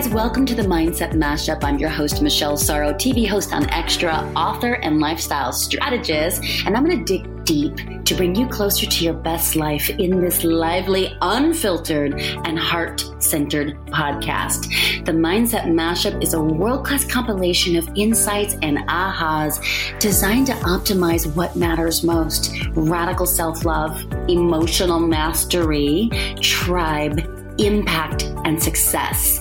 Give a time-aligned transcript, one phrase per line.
[0.00, 1.62] guys, welcome to the Mindset Mashup.
[1.62, 6.42] I'm your host, Michelle Sorro, TV host on Extra, author, and lifestyle strategist.
[6.64, 10.22] And I'm going to dig deep to bring you closer to your best life in
[10.22, 15.04] this lively, unfiltered, and heart centered podcast.
[15.04, 19.60] The Mindset Mashup is a world class compilation of insights and ahas
[19.98, 26.08] designed to optimize what matters most radical self love, emotional mastery,
[26.40, 27.20] tribe
[27.60, 29.38] impact, and success.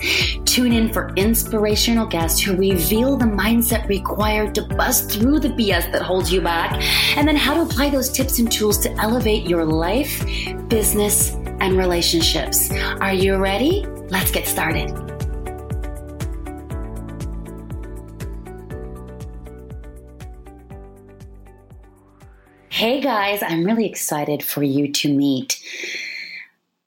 [0.50, 5.92] Tune in for inspirational guests who reveal the mindset required to bust through the BS
[5.92, 6.74] that holds you back,
[7.16, 10.26] and then how to apply those tips and tools to elevate your life,
[10.68, 12.72] business, and relationships.
[13.00, 13.86] Are you ready?
[14.10, 14.90] Let's get started.
[22.70, 25.62] Hey guys, I'm really excited for you to meet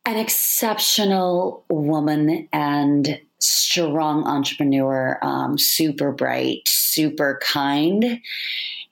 [0.05, 8.21] an exceptional woman and strong entrepreneur, um, super bright, super kind.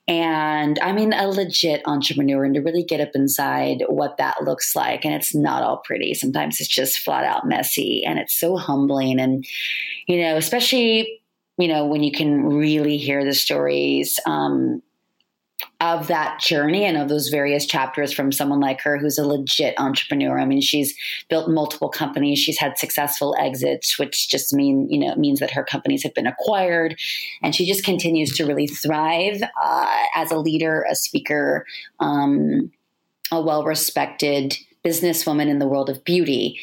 [0.07, 4.75] And I mean, a legit entrepreneur, and to really get up inside what that looks
[4.75, 5.05] like.
[5.05, 6.13] And it's not all pretty.
[6.13, 9.19] Sometimes it's just flat out messy, and it's so humbling.
[9.21, 9.45] And,
[10.07, 11.21] you know, especially,
[11.57, 14.81] you know, when you can really hear the stories um,
[15.79, 19.73] of that journey and of those various chapters from someone like her who's a legit
[19.79, 20.39] entrepreneur.
[20.39, 20.95] I mean, she's
[21.29, 25.63] built multiple companies, she's had successful exits, which just mean, you know, means that her
[25.63, 26.99] companies have been acquired.
[27.41, 31.65] And she just continues to really thrive uh, as a leader, a speaker,
[31.99, 32.71] um,
[33.31, 36.59] a well respected businesswoman in the world of beauty.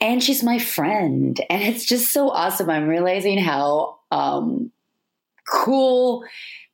[0.00, 1.38] And she's my friend.
[1.50, 2.70] And it's just so awesome.
[2.70, 4.72] I'm realizing how um,
[5.46, 6.24] cool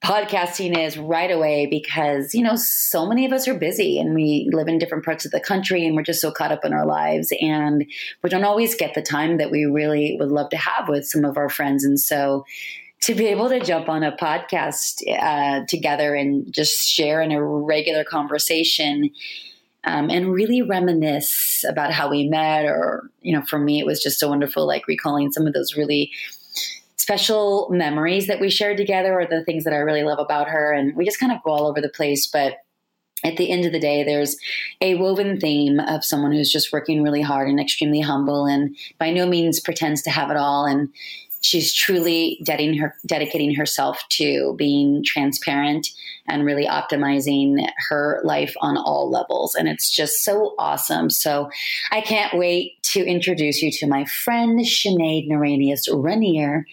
[0.04, 4.48] podcasting is right away because, you know, so many of us are busy and we
[4.52, 6.86] live in different parts of the country and we're just so caught up in our
[6.86, 7.84] lives and
[8.22, 11.24] we don't always get the time that we really would love to have with some
[11.24, 11.84] of our friends.
[11.84, 12.44] And so,
[13.02, 17.42] to be able to jump on a podcast uh, together and just share in a
[17.42, 19.10] regular conversation
[19.84, 24.02] um, and really reminisce about how we met or you know for me it was
[24.02, 26.10] just so wonderful like recalling some of those really
[27.06, 30.72] special memories that we shared together or the things that I really love about her.
[30.72, 32.26] And we just kind of go all over the place.
[32.26, 32.56] But
[33.22, 34.36] at the end of the day, there's
[34.80, 39.12] a woven theme of someone who's just working really hard and extremely humble and by
[39.12, 40.66] no means pretends to have it all.
[40.66, 40.88] And
[41.42, 45.88] she's truly dedicating, her, dedicating herself to being transparent
[46.28, 49.54] and really optimizing her life on all levels.
[49.54, 51.10] And it's just so awesome.
[51.10, 51.50] So
[51.92, 56.64] I can't wait to introduce you to my friend, Sinead Norenius Raniere.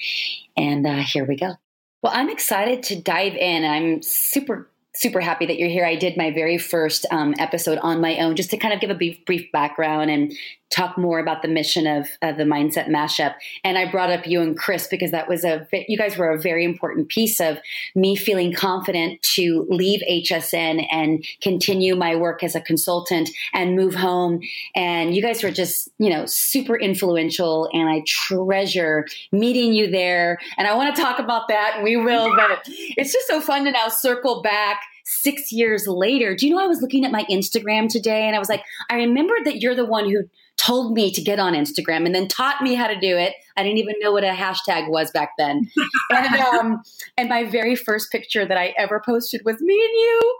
[0.57, 1.53] And uh, here we go.
[2.01, 3.63] Well, I'm excited to dive in.
[3.63, 5.85] I'm super super happy that you're here.
[5.85, 8.89] I did my very first um, episode on my own just to kind of give
[8.89, 10.31] a brief, brief background and
[10.73, 13.35] talk more about the mission of uh, the mindset mashup.
[13.63, 16.39] And I brought up you and Chris because that was a you guys were a
[16.39, 17.59] very important piece of
[17.95, 23.93] me feeling confident to leave HSN and continue my work as a consultant and move
[23.93, 24.41] home.
[24.75, 30.39] And you guys were just you know super influential, and I treasure meeting you there.
[30.57, 32.35] And I want to talk about that, and we will.
[32.35, 36.35] But it's just so fun to now circle back six years later.
[36.35, 38.95] Do you know I was looking at my Instagram today and I was like, I
[38.95, 40.23] remembered that you're the one who
[40.57, 43.33] told me to get on Instagram and then taught me how to do it.
[43.57, 45.69] I didn't even know what a hashtag was back then.
[46.09, 46.83] and, um,
[47.17, 50.39] and my very first picture that I ever posted was me and you.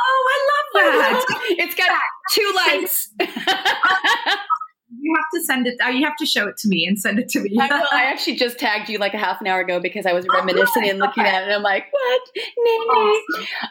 [0.00, 1.24] Oh, I love that.
[1.58, 1.90] it's got
[2.32, 3.10] two likes.
[5.08, 5.80] You have to send it.
[5.82, 7.56] Uh, you have to show it to me and send it to me.
[7.58, 10.12] I, will, I actually just tagged you like a half an hour ago because I
[10.12, 11.34] was oh, reminiscing oh, and looking okay.
[11.34, 11.46] at it.
[11.46, 12.20] And I'm like, what?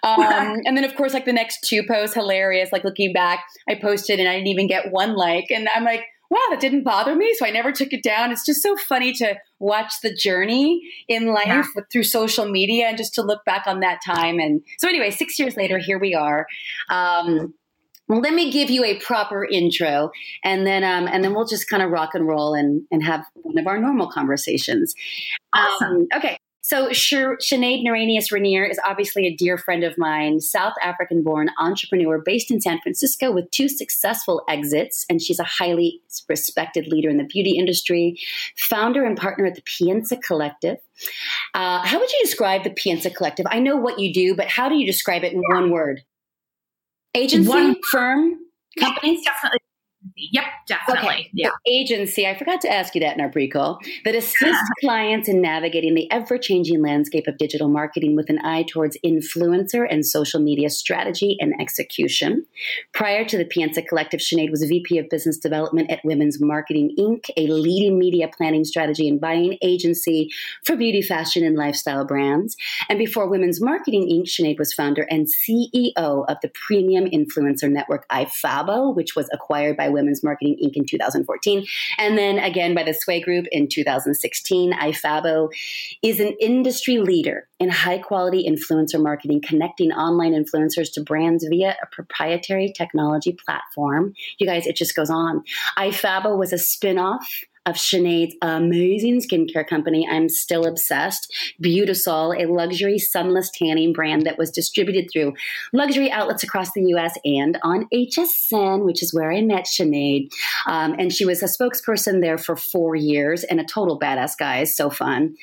[0.02, 2.72] Um, and then, of course, like the next two posts, hilarious.
[2.72, 5.52] Like looking back, I posted and I didn't even get one like.
[5.52, 7.36] And I'm like, wow, that didn't bother me.
[7.36, 8.32] So I never took it down.
[8.32, 11.64] It's just so funny to watch the journey in life yeah.
[11.92, 14.40] through social media and just to look back on that time.
[14.40, 16.48] And so, anyway, six years later, here we are.
[16.90, 17.54] Um,
[18.08, 20.12] well, let me give you a proper intro,
[20.44, 23.26] and then um, and then we'll just kind of rock and roll and and have
[23.36, 24.94] one of our normal conversations.
[25.54, 25.88] Awesome.
[25.88, 26.38] Um, okay.
[26.68, 32.22] So Sinead Norenius Raniere is obviously a dear friend of mine, South African born entrepreneur
[32.22, 35.06] based in San Francisco with two successful exits.
[35.10, 38.20] And she's a highly respected leader in the beauty industry,
[38.58, 40.76] founder and partner at the Pienza Collective.
[41.54, 43.46] Uh, how would you describe the Pienza Collective?
[43.50, 46.02] I know what you do, but how do you describe it in one word?
[47.18, 48.38] Agency, One, firm,
[48.80, 49.24] companies?
[49.24, 49.57] Definitely.
[50.18, 51.10] Yep, definitely.
[51.10, 51.30] Okay.
[51.34, 51.50] Yeah.
[51.66, 54.62] The agency, I forgot to ask you that in our pre call, that assists yeah.
[54.82, 59.86] clients in navigating the ever changing landscape of digital marketing with an eye towards influencer
[59.90, 62.46] and social media strategy and execution.
[62.94, 67.30] Prior to the Pienza Collective, Sinead was VP of Business Development at Women's Marketing Inc.,
[67.38, 70.30] a leading media planning strategy and buying agency
[70.66, 72.56] for beauty, fashion, and lifestyle brands.
[72.90, 78.08] And before Women's Marketing Inc., Sinead was founder and CEO of the premium influencer network
[78.10, 80.74] iFabo, which was acquired by Women's Marketing Inc.
[80.76, 81.66] in 2014,
[81.98, 84.74] and then again by the Sway Group in 2016.
[84.74, 85.50] iFabo
[86.04, 91.76] is an industry leader in high quality influencer marketing, connecting online influencers to brands via
[91.82, 94.14] a proprietary technology platform.
[94.38, 95.44] You guys, it just goes on.
[95.78, 97.28] iFabo was a spin off
[97.68, 100.08] of Sinead's amazing skincare company.
[100.10, 101.32] I'm still obsessed.
[101.62, 105.34] Beautisol, a luxury sunless tanning brand that was distributed through
[105.74, 110.30] luxury outlets across the US and on HSN, which is where I met Sinead.
[110.66, 114.64] Um, and she was a spokesperson there for four years and a total badass guy.
[114.64, 115.36] So fun.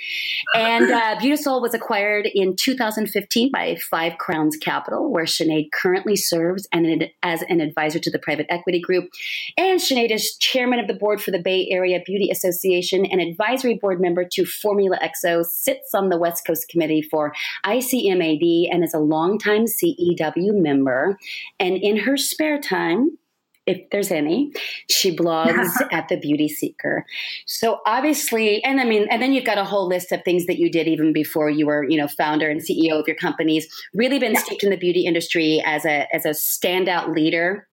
[0.55, 6.67] And uh, Beautisol was acquired in 2015 by Five Crowns Capital, where Sinead currently serves
[6.73, 9.11] and as an advisor to the private equity group.
[9.59, 13.21] And Sinead is chairman of the board for the Bay Area Beauty Beauty Association and
[13.21, 17.33] advisory board member to Formula XO, sits on the West Coast Committee for
[17.67, 21.19] ICMAD, and is a longtime CEW member.
[21.59, 23.19] And in her spare time,
[23.67, 24.53] if there's any.
[24.91, 27.05] She blogs at the Beauty Seeker.
[27.47, 30.59] So obviously, and I mean, and then you've got a whole list of things that
[30.59, 33.67] you did even before you were, you know, founder and CEO of your companies.
[33.95, 37.67] Really been steeped in the beauty industry as a as a standout leader,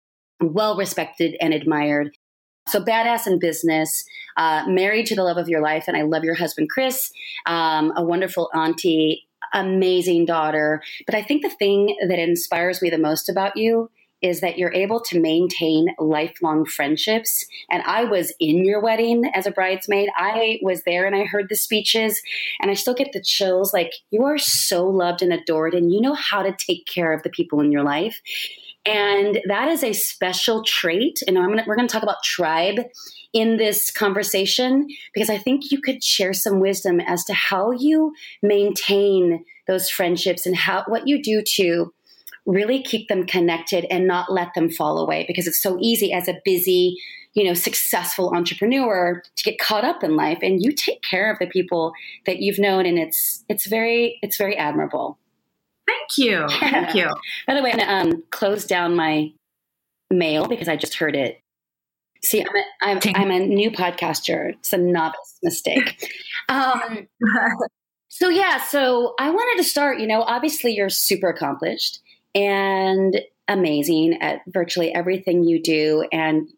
[0.41, 2.15] well respected and admired.
[2.69, 4.05] So badass in business,
[4.37, 7.11] uh, married to the love of your life, and I love your husband, Chris,
[7.45, 10.81] um, a wonderful auntie, amazing daughter.
[11.05, 13.89] But I think the thing that inspires me the most about you
[14.21, 17.45] is that you're able to maintain lifelong friendships.
[17.71, 20.09] And I was in your wedding as a bridesmaid.
[20.15, 22.21] I was there and I heard the speeches,
[22.59, 23.73] and I still get the chills.
[23.73, 27.23] Like, you are so loved and adored, and you know how to take care of
[27.23, 28.19] the people in your life.
[28.85, 31.21] And that is a special trait.
[31.27, 32.79] And gonna, we're going to talk about tribe
[33.33, 38.13] in this conversation because I think you could share some wisdom as to how you
[38.41, 41.93] maintain those friendships and how what you do to
[42.45, 46.27] really keep them connected and not let them fall away because it's so easy as
[46.27, 46.97] a busy
[47.33, 51.37] you know successful entrepreneur to get caught up in life and you take care of
[51.37, 51.93] the people
[52.25, 55.19] that you've known and it's it's very it's very admirable
[55.89, 56.47] Thank you.
[56.59, 57.09] Thank you.
[57.47, 59.31] By the way, I'm going to um, close down my
[60.11, 61.39] mail because I just heard it.
[62.21, 64.53] See, I'm a, I'm, I'm a new podcaster.
[64.53, 66.11] It's a novice mistake.
[66.49, 67.07] Um,
[68.07, 69.99] so, yeah, so I wanted to start.
[69.99, 71.99] You know, obviously, you're super accomplished
[72.33, 76.07] and amazing at virtually everything you do.
[76.11, 76.49] And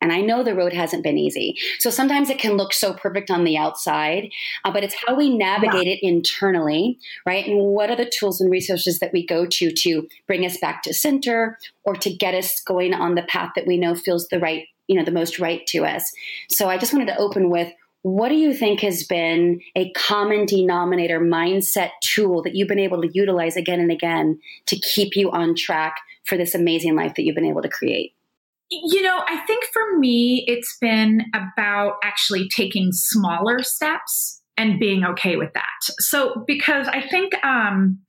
[0.00, 1.56] and I know the road hasn't been easy.
[1.78, 4.30] So sometimes it can look so perfect on the outside,
[4.64, 5.94] uh, but it's how we navigate yeah.
[5.94, 7.46] it internally, right?
[7.46, 10.82] And what are the tools and resources that we go to to bring us back
[10.82, 14.38] to center or to get us going on the path that we know feels the
[14.38, 16.12] right, you know, the most right to us.
[16.50, 17.72] So I just wanted to open with
[18.02, 23.02] what do you think has been a common denominator mindset tool that you've been able
[23.02, 27.24] to utilize again and again to keep you on track for this amazing life that
[27.24, 28.15] you've been able to create?
[28.70, 35.04] You know, I think for me, it's been about actually taking smaller steps and being
[35.04, 35.94] okay with that.
[36.00, 38.00] So, because I think, um,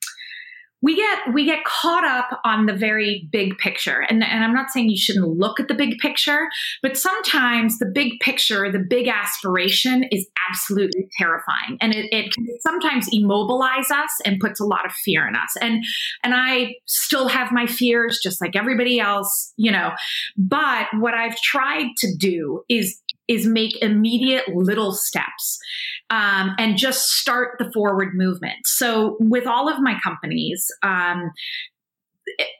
[0.82, 4.06] we get we get caught up on the very big picture.
[4.10, 6.48] And, and i'm not saying you shouldn't look at the big picture
[6.82, 11.78] but sometimes the big picture the big aspiration is absolutely terrifying.
[11.82, 15.56] And it, it can sometimes immobilize us and puts a lot of fear in us.
[15.62, 15.84] And
[16.24, 19.92] and i still have my fears just like everybody else you know.
[20.38, 25.60] But what i've tried to do is is make immediate little steps
[26.10, 28.66] um, and just start the forward movement.
[28.66, 31.32] So, with all of my companies, um,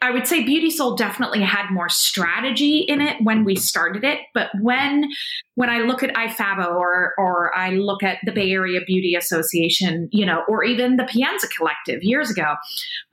[0.02, 4.50] I would say Beautisol definitely had more strategy in it when we started it, but
[4.62, 5.10] when
[5.56, 10.08] when I look at iFabo or or I look at the Bay Area Beauty Association,
[10.12, 12.56] you know, or even the Pienza Collective years ago,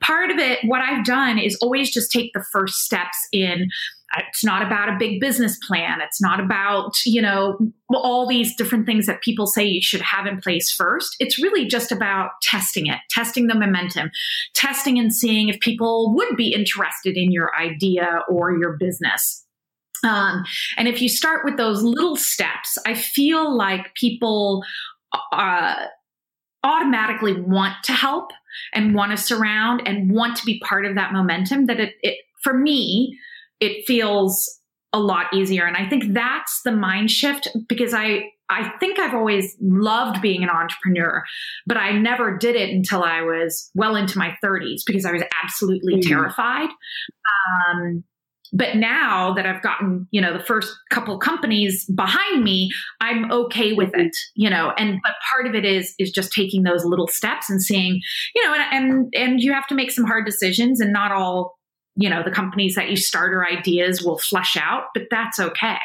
[0.01, 3.69] part of it, what I've done is always just take the first steps in
[4.17, 6.01] it's not about a big business plan.
[6.01, 7.59] It's not about, you know,
[7.93, 11.17] all these different things that people say you should have in place first.
[11.21, 14.11] It's really just about testing it, testing the momentum,
[14.55, 19.45] testing and seeing if people would be interested in your idea or your business.
[20.05, 20.45] Um,
[20.77, 24.63] and if you start with those little steps, I feel like people
[25.33, 25.87] uh,
[26.63, 28.33] automatically want to help
[28.73, 32.19] and want to surround and want to be part of that momentum that it, it
[32.43, 33.19] for me
[33.65, 34.61] it feels
[34.93, 35.67] a lot easier.
[35.67, 40.43] And I think that's the mind shift because I I think I've always loved being
[40.43, 41.25] an entrepreneur,
[41.67, 45.23] but I never did it until I was well into my 30s because I was
[45.43, 46.09] absolutely mm-hmm.
[46.09, 46.69] terrified.
[47.71, 48.05] Um,
[48.53, 53.73] but now that I've gotten, you know, the first couple companies behind me, I'm okay
[53.73, 54.03] with mm-hmm.
[54.03, 54.73] it, you know.
[54.79, 58.01] And but part of it is is just taking those little steps and seeing,
[58.35, 61.59] you know, and and and you have to make some hard decisions, and not all,
[61.97, 65.79] you know, the companies that you start or ideas will flush out, but that's okay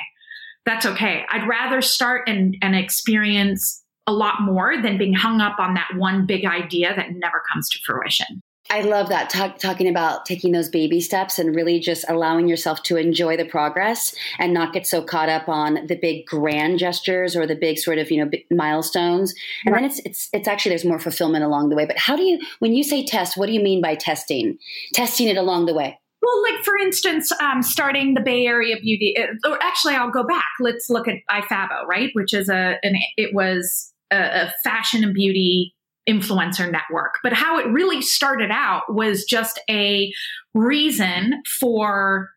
[0.69, 1.25] that's okay.
[1.31, 5.89] I'd rather start and, and experience a lot more than being hung up on that
[5.95, 8.41] one big idea that never comes to fruition.
[8.71, 12.83] I love that talk, talking about taking those baby steps and really just allowing yourself
[12.83, 17.35] to enjoy the progress and not get so caught up on the big grand gestures
[17.35, 19.33] or the big sort of you know milestones.
[19.65, 19.81] And right.
[19.81, 21.85] then it's it's it's actually there's more fulfillment along the way.
[21.85, 24.59] But how do you when you say test, what do you mean by testing?
[24.93, 25.99] Testing it along the way.
[26.21, 30.23] Well, like for instance, um, starting the Bay Area Beauty, uh, or actually, I'll go
[30.23, 30.45] back.
[30.59, 32.09] Let's look at iFabo, right?
[32.13, 35.73] Which is a, an, it was a, a fashion and beauty
[36.09, 37.15] influencer network.
[37.23, 40.11] But how it really started out was just a
[40.53, 42.29] reason for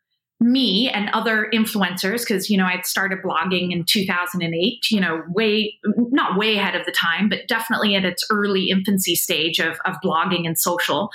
[0.43, 5.79] me and other influencers because you know i'd started blogging in 2008 you know way
[6.11, 9.95] not way ahead of the time but definitely at its early infancy stage of, of
[10.05, 11.11] blogging and social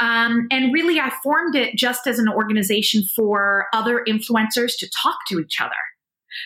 [0.00, 5.16] um, and really i formed it just as an organization for other influencers to talk
[5.28, 5.72] to each other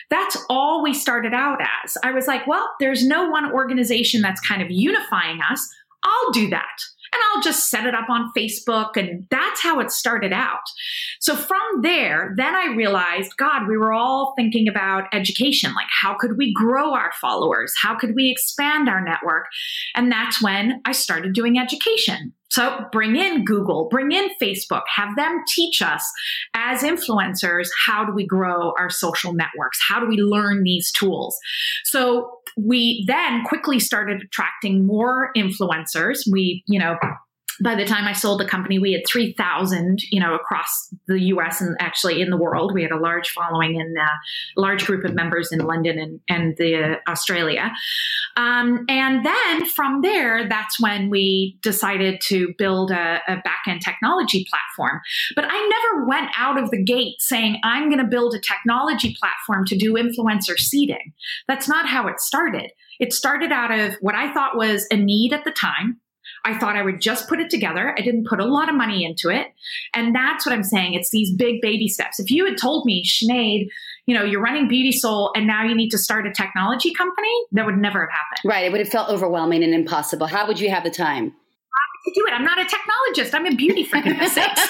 [0.09, 1.97] that's all we started out as.
[2.03, 5.67] I was like well there's no one organization that's kind of unifying us.
[6.03, 6.81] I'll do that
[7.15, 8.97] and I'll just set it up on Facebook.
[8.97, 10.61] And that's how it started out.
[11.19, 15.73] So from there, then I realized, God, we were all thinking about education.
[15.73, 17.73] Like, how could we grow our followers?
[17.81, 19.45] How could we expand our network?
[19.95, 22.33] And that's when I started doing education.
[22.49, 26.09] So bring in Google, bring in Facebook, have them teach us
[26.53, 29.79] as influencers how do we grow our social networks?
[29.85, 31.37] How do we learn these tools?
[31.83, 36.19] So we then quickly started attracting more influencers.
[36.31, 36.97] We, you know,
[37.61, 41.61] by the time I sold the company, we had 3,000, you know, across the US
[41.61, 42.73] and actually in the world.
[42.73, 44.15] We had a large following and a uh,
[44.57, 47.71] large group of members in London and, and the uh, Australia.
[48.37, 53.81] Um, and then from there, that's when we decided to build a, a back end
[53.81, 54.99] technology platform.
[55.35, 59.15] But I never went out of the gate saying, I'm going to build a technology
[59.19, 61.13] platform to do influencer seeding.
[61.47, 62.71] That's not how it started.
[62.99, 65.99] It started out of what I thought was a need at the time
[66.45, 67.95] I thought I would just put it together.
[67.97, 69.47] I didn't put a lot of money into it.
[69.93, 70.93] And that's what I'm saying.
[70.93, 72.19] It's these big baby steps.
[72.19, 73.67] If you had told me, Sinead,
[74.05, 77.65] you know, you're running Beautisol and now you need to start a technology company, that
[77.65, 78.49] would never have happened.
[78.49, 78.65] Right.
[78.65, 80.27] It would have felt overwhelming and impossible.
[80.27, 81.31] How would you have the time?
[81.31, 82.33] How would you do it?
[82.33, 83.33] I'm not a technologist.
[83.33, 84.61] I'm a beauty for goodness sakes.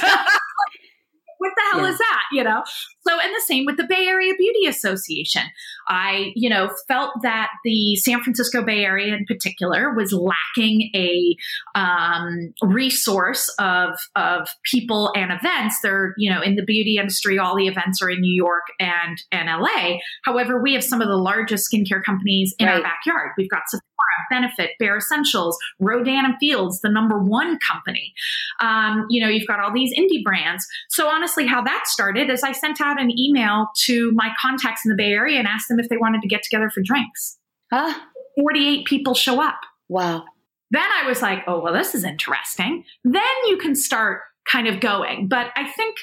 [1.46, 1.92] What the hell yeah.
[1.92, 2.22] is that?
[2.32, 2.64] You know?
[3.08, 5.44] So, and the same with the Bay Area Beauty Association.
[5.88, 11.36] I, you know, felt that the San Francisco Bay Area in particular was lacking a
[11.76, 15.80] um, resource of, of people and events.
[15.84, 19.22] They're, you know, in the beauty industry, all the events are in New York and,
[19.32, 19.98] and LA.
[20.24, 22.78] However, we have some of the largest skincare companies in right.
[22.78, 23.32] our backyard.
[23.38, 23.85] We've got Sephora,
[24.30, 28.14] Benefit, Bare Escentuals, Rodan and Fields, the number one company.
[28.60, 30.66] Um, you know, you've got all these indie brands.
[30.90, 34.90] So honestly, how that started is I sent out an email to my contacts in
[34.90, 37.38] the Bay Area and asked them if they wanted to get together for drinks.
[37.72, 38.00] Huh?
[38.38, 39.60] 48 people show up.
[39.88, 40.26] Wow.
[40.72, 42.84] Then I was like, oh, well, this is interesting.
[43.04, 45.28] Then you can start kind of going.
[45.28, 45.96] But I think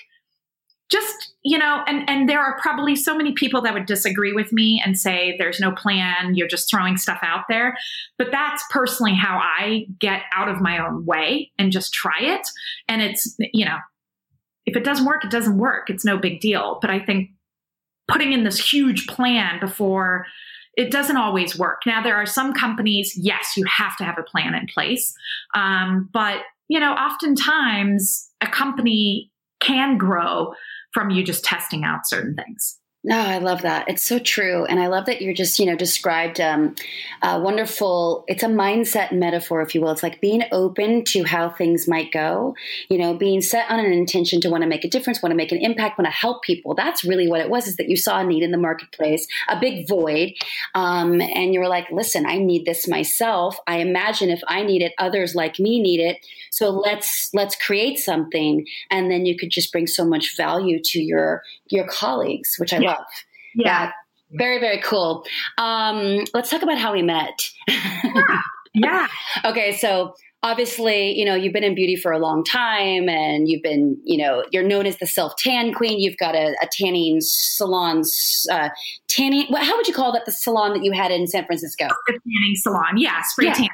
[0.93, 4.53] just, you know, and, and there are probably so many people that would disagree with
[4.53, 7.77] me and say there's no plan, you're just throwing stuff out there.
[8.19, 12.47] But that's personally how I get out of my own way and just try it.
[12.89, 13.79] And it's, you know,
[14.67, 15.89] if it doesn't work, it doesn't work.
[15.89, 16.79] It's no big deal.
[16.83, 17.31] But I think
[18.07, 20.27] putting in this huge plan before
[20.75, 21.83] it doesn't always work.
[21.87, 25.15] Now, there are some companies, yes, you have to have a plan in place.
[25.55, 29.31] Um, but, you know, oftentimes a company
[29.61, 30.55] can grow
[30.93, 32.79] from you just testing out certain things.
[33.05, 33.89] No, I love that.
[33.89, 34.65] It's so true.
[34.65, 36.77] And I love that you're just, you know, described um,
[37.21, 39.91] a wonderful, it's a mindset metaphor, if you will.
[39.91, 42.55] It's like being open to how things might go,
[42.89, 45.37] you know, being set on an intention to want to make a difference, want to
[45.37, 46.75] make an impact, want to help people.
[46.77, 49.59] That's really what it was, is that you saw a need in the marketplace, a
[49.59, 50.35] big void.
[50.77, 53.59] Um, and you were like, listen, I need this myself.
[53.67, 56.25] I imagine if I need it, others like me need it.
[56.53, 58.65] So let's, let's create something.
[58.91, 62.79] And then you could just bring so much value to your, your colleagues, which I
[62.79, 62.91] yeah.
[62.91, 63.07] love love.
[63.55, 63.85] Yeah.
[63.85, 63.91] yeah.
[64.35, 65.25] Very, very cool.
[65.59, 67.39] Um, let's talk about how we met.
[67.69, 68.41] yeah.
[68.75, 69.07] yeah.
[69.45, 69.77] okay.
[69.77, 74.01] So obviously, you know, you've been in beauty for a long time and you've been,
[74.05, 76.01] you know, you're known as the self tan queen.
[76.01, 78.03] You've got a, a tanning salon,
[78.51, 78.71] uh,
[79.09, 80.25] tanning, how would you call that?
[80.25, 81.89] The salon that you had in San Francisco?
[82.07, 82.97] The tanning salon.
[82.97, 83.21] Yeah.
[83.23, 83.55] Spray yeah.
[83.55, 83.69] tan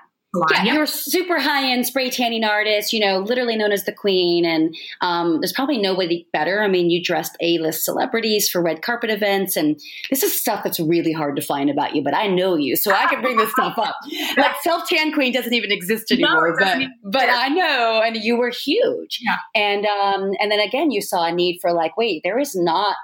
[0.52, 0.74] yeah, yep.
[0.74, 4.44] you're a super high end spray tanning artist, you know, literally known as the queen.
[4.44, 6.62] And um, there's probably nobody better.
[6.62, 9.56] I mean, you dressed A list celebrities for red carpet events.
[9.56, 9.78] And
[10.10, 12.92] this is stuff that's really hard to find about you, but I know you, so
[12.92, 13.96] I can bring this stuff up.
[14.36, 18.02] Like self tan queen doesn't even exist anymore, no, but, but I know.
[18.04, 19.20] And you were huge.
[19.20, 19.36] Yeah.
[19.54, 22.96] And, um, and then again, you saw a need for like, wait, there is not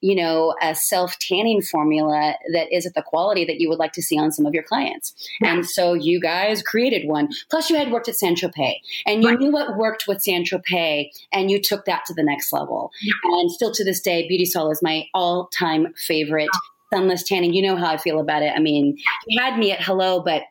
[0.00, 3.92] you know, a self tanning formula that is at the quality that you would like
[3.92, 5.14] to see on some of your clients.
[5.42, 7.28] And so you guys created one.
[7.50, 8.76] Plus, you had worked at San Tropez
[9.06, 9.38] and you right.
[9.38, 12.90] knew what worked with San Tropez and you took that to the next level.
[13.24, 16.48] And still to this day, Beautisol is my all time favorite.
[16.92, 18.52] Sunless tanning, you know how I feel about it.
[18.56, 20.44] I mean, you had me at hello, but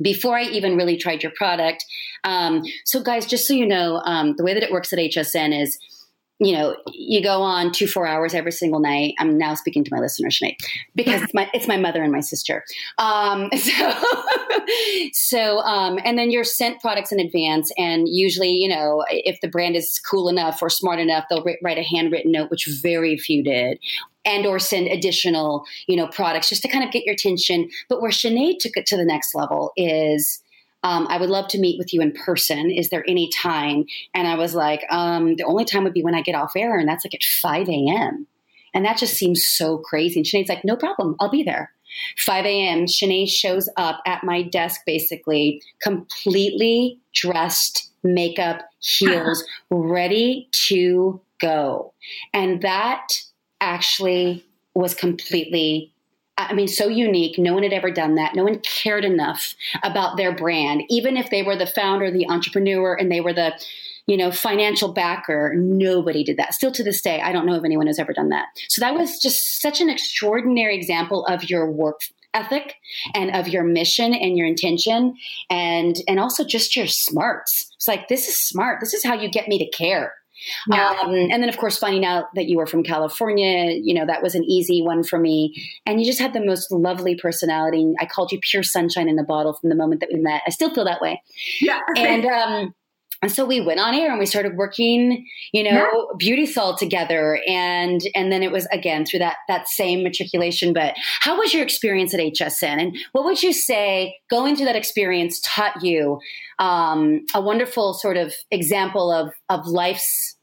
[0.00, 1.84] before I even really tried your product.
[2.24, 5.60] Um, so, guys, just so you know, um, the way that it works at HSN
[5.60, 5.78] is
[6.40, 9.14] you know, you go on two, four hours every single night.
[9.18, 10.56] I'm now speaking to my listener, Sinead,
[10.94, 12.64] because it's my, it's my mother and my sister.
[12.98, 13.94] Um, so,
[15.12, 17.72] so, um, and then you're sent products in advance.
[17.76, 21.78] And usually, you know, if the brand is cool enough or smart enough, they'll write
[21.78, 23.78] a handwritten note, which very few did
[24.24, 27.68] and or send additional, you know, products just to kind of get your attention.
[27.88, 30.42] But where Sinead took it to the next level is,
[30.82, 32.70] um, I would love to meet with you in person.
[32.70, 33.84] Is there any time?
[34.14, 36.78] And I was like, um, the only time would be when I get off air,
[36.78, 38.26] and that's like at 5 a.m.
[38.74, 40.20] And that just seems so crazy.
[40.20, 41.72] And Sinead's like, no problem, I'll be there.
[42.18, 42.84] 5 a.m.
[42.84, 51.92] Sinead shows up at my desk, basically completely dressed, makeup, heels, ready to go.
[52.32, 53.20] And that
[53.60, 54.44] actually
[54.74, 55.92] was completely
[56.38, 57.36] I mean, so unique.
[57.38, 58.34] No one had ever done that.
[58.34, 62.94] No one cared enough about their brand, even if they were the founder, the entrepreneur,
[62.94, 63.52] and they were the,
[64.06, 65.52] you know, financial backer.
[65.56, 66.54] Nobody did that.
[66.54, 68.46] Still to this day, I don't know if anyone has ever done that.
[68.68, 72.00] So that was just such an extraordinary example of your work
[72.34, 72.74] ethic
[73.14, 75.14] and of your mission and your intention
[75.50, 77.72] and and also just your smarts.
[77.76, 78.80] It's like this is smart.
[78.80, 80.14] This is how you get me to care.
[80.68, 80.96] Yeah.
[81.02, 84.22] Um, and then, of course, finding out that you were from California, you know, that
[84.22, 85.54] was an easy one for me.
[85.86, 87.92] And you just had the most lovely personality.
[88.00, 90.42] I called you pure sunshine in a bottle from the moment that we met.
[90.46, 91.22] I still feel that way.
[91.60, 91.80] Yeah.
[91.96, 92.74] And, um,
[93.20, 95.70] and so we went on air and we started working, you know,
[96.20, 96.34] yeah.
[96.36, 100.72] Beautisol together, and and then it was again through that that same matriculation.
[100.72, 104.76] But how was your experience at HSN, and what would you say going through that
[104.76, 106.20] experience taught you
[106.58, 110.36] um, a wonderful sort of example of of life's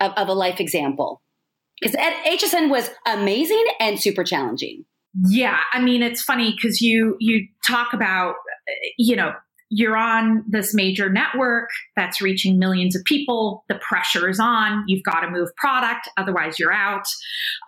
[0.00, 1.22] of, of a life example?
[1.80, 4.84] Because HSN was amazing and super challenging.
[5.26, 8.34] Yeah, I mean it's funny because you you talk about
[8.98, 9.32] you know
[9.70, 13.64] you're on this major network that's reaching millions of people.
[13.68, 14.82] The pressure is on.
[14.88, 17.04] You've got to move product, otherwise, you're out.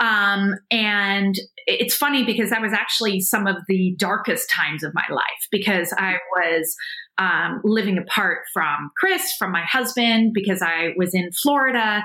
[0.01, 1.37] Um, and
[1.69, 5.95] it's funny because that was actually some of the darkest times of my life because
[5.97, 6.75] I was
[7.23, 12.03] um, living apart from Chris, from my husband, because I was in Florida,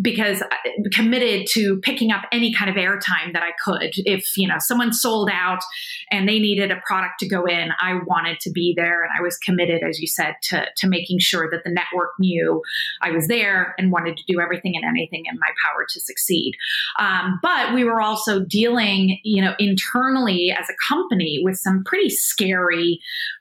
[0.00, 0.56] because I
[0.92, 3.92] committed to picking up any kind of airtime that I could.
[3.96, 5.60] If you know someone sold out
[6.10, 9.22] and they needed a product to go in, I wanted to be there, and I
[9.22, 12.62] was committed, as you said, to to making sure that the network knew
[13.02, 16.52] I was there and wanted to do everything and anything in my power to succeed.
[16.98, 22.10] Um, but we were also dealing, you know, internally as a company with some pretty
[22.10, 23.00] scary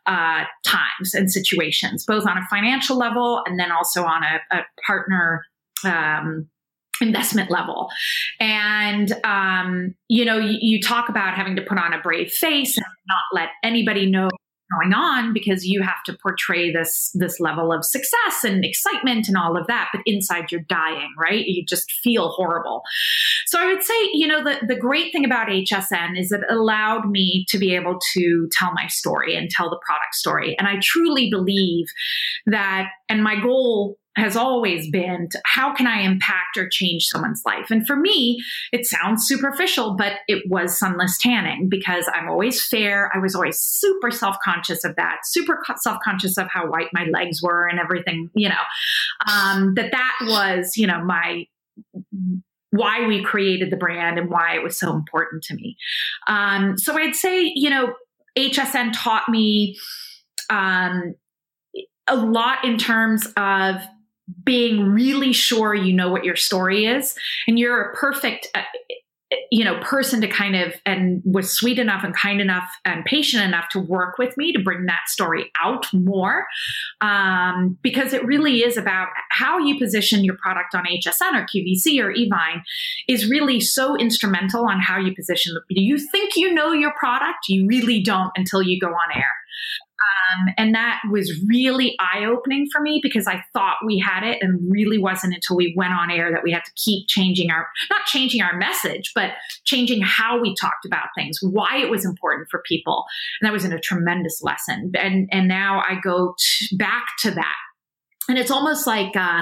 [0.09, 4.61] uh, times and situations, both on a financial level and then also on a, a
[4.85, 5.43] partner.
[5.83, 6.49] Um,
[7.01, 7.89] investment level.
[8.41, 12.75] And, um, you know, you, you, talk about having to put on a brave face
[12.75, 14.29] and not let anybody know
[14.73, 19.37] going on because you have to portray this this level of success and excitement and
[19.37, 21.45] all of that but inside you're dying right?
[21.45, 22.83] You just feel horrible.
[23.45, 26.51] So i would say you know the, the great thing about hsn is that it
[26.51, 30.55] allowed me to be able to tell my story and tell the product story.
[30.57, 31.87] And i truly believe
[32.45, 37.41] that and my goal has always been to, how can I impact or change someone's
[37.45, 37.71] life?
[37.71, 38.39] And for me,
[38.71, 43.11] it sounds superficial, but it was sunless tanning because I'm always fair.
[43.13, 47.05] I was always super self conscious of that, super self conscious of how white my
[47.05, 48.55] legs were and everything, you know,
[49.27, 51.45] um, that that was, you know, my
[52.71, 55.75] why we created the brand and why it was so important to me.
[56.27, 57.93] Um, so I'd say, you know,
[58.37, 59.77] HSN taught me
[60.49, 61.15] um,
[62.07, 63.81] a lot in terms of
[64.43, 67.15] being really sure you know what your story is.
[67.47, 68.61] And you're a perfect uh,
[69.51, 73.43] you know person to kind of and was sweet enough and kind enough and patient
[73.43, 76.47] enough to work with me to bring that story out more.
[77.01, 82.01] Um, because it really is about how you position your product on hsn or qvc
[82.01, 82.61] or evine
[83.07, 87.65] is really so instrumental on how you position you think you know your product you
[87.67, 89.31] really don't until you go on air
[90.01, 94.39] um, and that was really eye opening for me because I thought we had it
[94.41, 97.67] and really wasn't until we went on air that we had to keep changing our,
[97.89, 99.31] not changing our message, but
[99.65, 103.05] changing how we talked about things, why it was important for people.
[103.41, 104.91] And that was in a tremendous lesson.
[104.97, 107.55] And, and now I go t- back to that
[108.29, 109.41] and it's almost like, uh,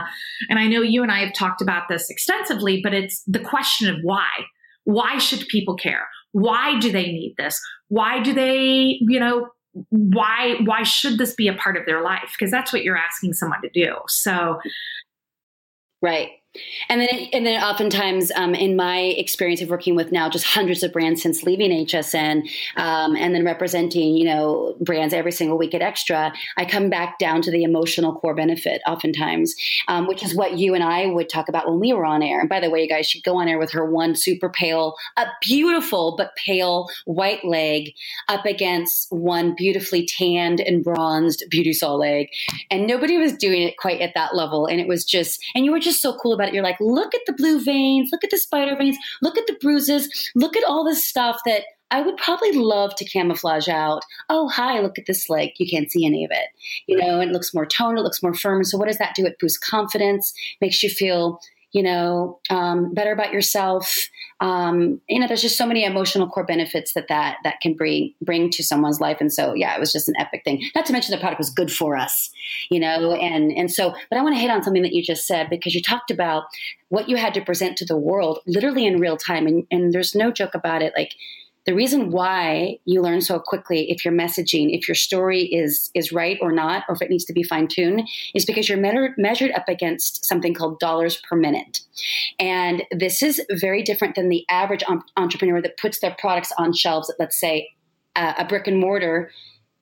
[0.50, 3.94] and I know you and I have talked about this extensively, but it's the question
[3.94, 4.30] of why.
[4.86, 6.08] Why should people care?
[6.32, 7.60] Why do they need this?
[7.90, 9.50] Why do they, you know,
[9.90, 12.36] why why should this be a part of their life?
[12.38, 13.96] Because that's what you're asking someone to do.
[14.08, 14.60] So
[16.02, 16.30] right
[16.90, 20.84] and then, and then, oftentimes, um, in my experience of working with now just hundreds
[20.84, 25.74] of brands since leaving HSN, um, and then representing, you know, brands every single week
[25.74, 29.56] at Extra, I come back down to the emotional core benefit, oftentimes,
[29.88, 32.40] um, which is what you and I would talk about when we were on air.
[32.40, 34.96] And by the way, you guys should go on air with her one super pale,
[35.18, 37.94] a beautiful but pale white leg
[38.28, 42.30] up against one beautifully tanned and bronzed Beautisol leg,
[42.70, 44.66] and nobody was doing it quite at that level.
[44.66, 47.14] And it was just, and you were just so cool about it, you're like, look
[47.14, 50.64] at the blue veins, look at the spider veins, look at the bruises, look at
[50.64, 54.04] all this stuff that I would probably love to camouflage out.
[54.30, 55.52] Oh, hi, look at this leg.
[55.58, 56.48] You can't see any of it.
[56.86, 58.64] You know, it looks more toned, it looks more firm.
[58.64, 59.26] So, what does that do?
[59.26, 61.40] It boosts confidence, makes you feel
[61.74, 64.08] you know, um, better about yourself.
[64.40, 68.14] Um, you know, there's just so many emotional core benefits that that that can bring
[68.22, 69.18] bring to someone's life.
[69.20, 70.64] And so, yeah, it was just an epic thing.
[70.76, 72.30] Not to mention the product was good for us,
[72.70, 73.14] you know.
[73.14, 75.74] And and so, but I want to hit on something that you just said because
[75.74, 76.44] you talked about
[76.90, 79.48] what you had to present to the world, literally in real time.
[79.48, 80.94] And and there's no joke about it.
[80.96, 81.14] Like
[81.68, 86.14] the reason why you learn so quickly if your messaging if your story is is
[86.14, 88.78] right or not or if it needs to be fine-tuned is because you're
[89.18, 91.82] measured, up against something called dollars per minute.
[92.40, 94.84] And this is very different than the average
[95.18, 97.70] entrepreneur that puts their products on shelves at let's say
[98.16, 99.30] a brick and mortar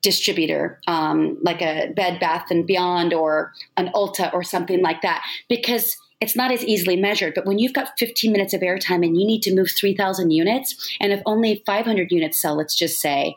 [0.06, 5.20] distributor um, like a bed bath and beyond or an ulta or something like that
[5.48, 7.34] because it's not as easily measured.
[7.34, 10.96] But when you've got 15 minutes of airtime and you need to move 3,000 units,
[11.00, 13.34] and if only 500 units sell, let's just say,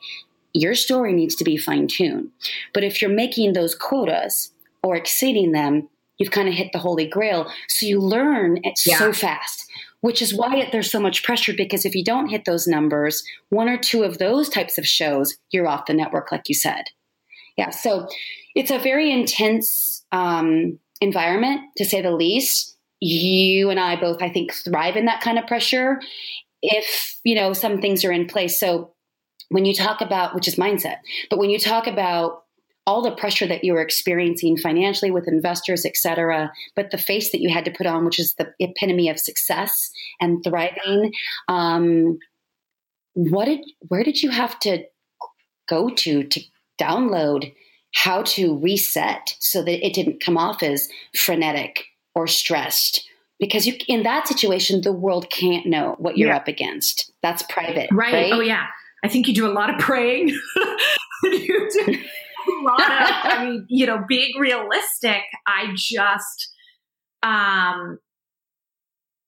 [0.53, 2.29] your story needs to be fine tuned.
[2.71, 4.51] But if you're making those quotas
[4.84, 7.51] or exceeding them, you've kind of hit the holy grail.
[7.67, 8.99] So you learn it yeah.
[8.99, 9.68] so fast,
[10.02, 13.68] which is why there's so much pressure because if you don't hit those numbers, one
[13.68, 16.86] or two of those types of shows, you're off the network, like you said.
[17.58, 17.72] Yeah.
[17.72, 18.08] So
[18.56, 22.78] it's a very intense um, environment, to say the least.
[23.02, 26.00] You and I both, I think, thrive in that kind of pressure
[26.62, 28.60] if, you know, some things are in place.
[28.60, 28.94] So
[29.50, 30.98] when you talk about, which is mindset,
[31.30, 32.44] but when you talk about
[32.86, 37.32] all the pressure that you were experiencing financially with investors, et cetera, but the face
[37.32, 41.12] that you had to put on, which is the epitome of success and thriving.
[41.48, 42.18] Um,
[43.13, 44.84] what did, where did you have to
[45.68, 46.42] go to to
[46.80, 47.54] download
[47.94, 53.08] how to reset so that it didn't come off as frenetic or stressed
[53.39, 56.38] because you in that situation the world can't know what you're yeah.
[56.38, 58.13] up against that's private right.
[58.13, 58.34] right.
[58.34, 58.68] oh yeah
[59.04, 60.30] i think you do a lot of praying
[61.24, 62.00] you do
[62.63, 66.54] lot of i mean you know being realistic i just
[67.23, 67.99] um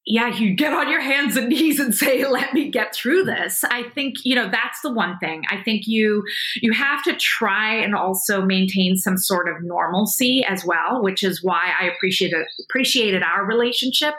[0.04, 3.62] yeah, you get on your hands and knees and say, let me get through this.
[3.64, 5.42] I think, you know, that's the one thing.
[5.48, 6.24] I think you
[6.60, 11.42] you have to try and also maintain some sort of normalcy as well, which is
[11.42, 14.14] why I appreciated appreciated our relationship.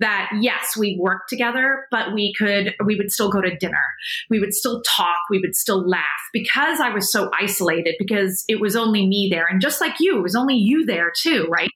[0.00, 3.84] That yes, we worked together, but we could we would still go to dinner.
[4.30, 8.60] We would still talk, we would still laugh because I was so isolated because it
[8.60, 9.46] was only me there.
[9.46, 11.70] And just like you, it was only you there too, right?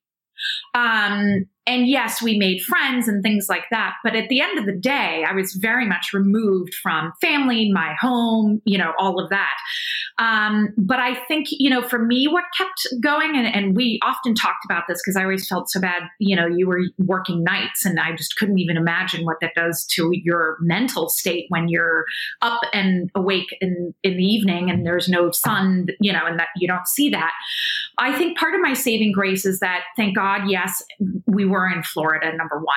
[0.75, 3.95] Um, and yes, we made friends and things like that.
[4.03, 7.95] But at the end of the day, I was very much removed from family, my
[8.01, 9.55] home, you know, all of that.
[10.19, 14.35] Um, but I think, you know, for me, what kept going, and, and we often
[14.35, 17.85] talked about this because I always felt so bad, you know, you were working nights
[17.85, 22.05] and I just couldn't even imagine what that does to your mental state when you're
[22.43, 26.49] up and awake in, in the evening and there's no sun, you know, and that
[26.57, 27.33] you don't see that.
[27.99, 30.83] I think part of my saving grace is that, thank God, yes,
[31.27, 32.77] we were in Florida, number one.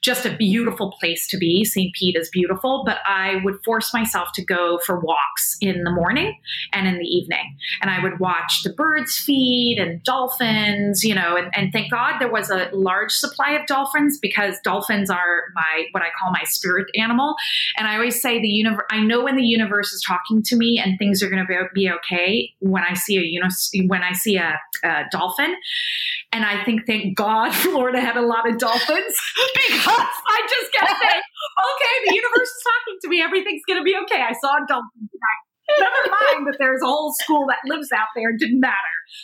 [0.00, 1.64] Just a beautiful place to be.
[1.64, 1.92] St.
[1.94, 6.38] Pete is beautiful, but I would force myself to go for walks in the morning
[6.72, 7.56] and in the evening.
[7.80, 12.18] And I would watch the birds feed and dolphins, you know, and, and thank God
[12.18, 16.44] there was a large supply of dolphins because dolphins are my, what I call my
[16.44, 17.34] spirit animal.
[17.76, 20.80] And I always say the universe, I know when the universe is talking to me
[20.82, 23.48] and things are going to be okay when I see a, you know,
[23.88, 25.54] when I see a, a dolphin.
[26.32, 29.16] And I think, thank God, Florida had a lot of dolphins
[29.54, 33.22] because I just kept saying, okay, the universe is talking to me.
[33.22, 34.20] Everything's going to be okay.
[34.20, 35.08] I saw a dolphin
[35.78, 38.30] Never mind that there's a whole school that lives out there.
[38.30, 38.74] It didn't matter.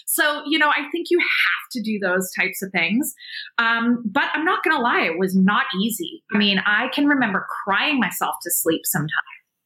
[0.06, 3.14] So, you know, I think you have to do those types of things.
[3.58, 6.22] Um, but I'm not going to lie, it was not easy.
[6.34, 9.10] I mean, I can remember crying myself to sleep sometimes,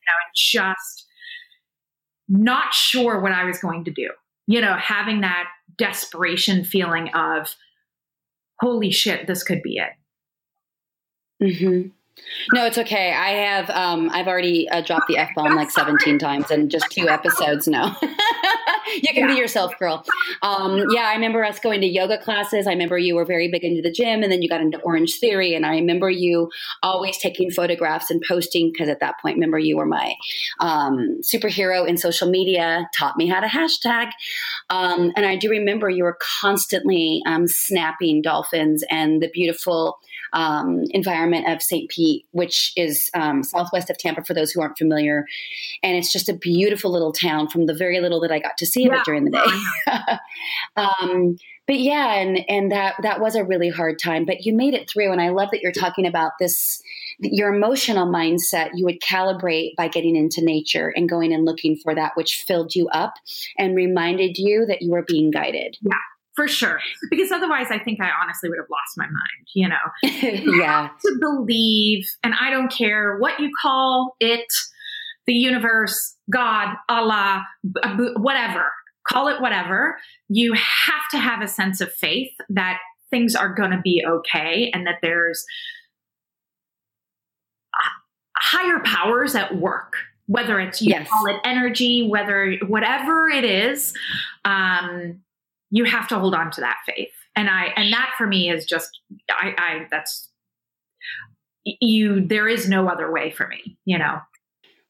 [0.00, 1.06] you know, and just
[2.28, 4.10] not sure what I was going to do.
[4.46, 5.44] You know, having that
[5.78, 7.54] desperation feeling of,
[8.62, 9.90] holy shit, this could be it.
[11.42, 11.88] Mm-hmm.
[12.54, 13.12] No, it's okay.
[13.12, 16.90] I have um, I've already uh, dropped the f bomb like seventeen times in just
[16.90, 17.96] two episodes now.
[18.94, 19.34] you can yeah.
[19.34, 20.04] be yourself, girl.
[20.42, 22.66] Um, yeah, I remember us going to yoga classes.
[22.66, 25.18] I remember you were very big into the gym, and then you got into Orange
[25.18, 25.54] Theory.
[25.54, 26.50] And I remember you
[26.82, 30.14] always taking photographs and posting because at that point, remember you were my
[30.60, 32.88] um, superhero in social media.
[32.96, 34.10] Taught me how to hashtag,
[34.70, 39.98] um, and I do remember you were constantly um, snapping dolphins and the beautiful
[40.32, 41.90] um, environment of St.
[41.90, 45.26] Pete, which is um, southwest of Tampa for those who aren't familiar.
[45.82, 48.66] And it's just a beautiful little town from the very little that I got to
[48.66, 49.00] see of yeah.
[49.00, 50.16] it during the day.
[50.76, 54.74] um, but yeah, and and that that was a really hard time, but you made
[54.74, 55.12] it through.
[55.12, 56.82] And I love that you're talking about this
[57.20, 61.94] your emotional mindset you would calibrate by getting into nature and going and looking for
[61.94, 63.14] that which filled you up
[63.56, 65.76] and reminded you that you were being guided.
[65.82, 65.94] Yeah
[66.34, 66.80] for sure.
[67.10, 69.48] Because otherwise, I think I honestly would have lost my mind.
[69.54, 70.88] You know, you yeah.
[71.00, 74.46] to believe, and I don't care what you call it,
[75.26, 77.46] the universe, God, Allah,
[78.16, 78.72] whatever,
[79.06, 79.98] call it whatever.
[80.28, 82.78] You have to have a sense of faith that
[83.10, 85.44] things are going to be okay, and that there's
[88.38, 89.94] higher powers at work
[90.26, 91.08] whether it's you yes.
[91.08, 93.92] call it energy whether whatever it is
[94.44, 95.20] um
[95.72, 97.10] you have to hold on to that faith.
[97.34, 100.28] And I, and that for me is just, I, I, that's,
[101.64, 104.18] you, there is no other way for me, you know.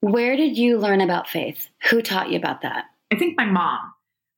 [0.00, 1.68] Where did you learn about faith?
[1.88, 2.86] Who taught you about that?
[3.12, 3.78] I think my mom.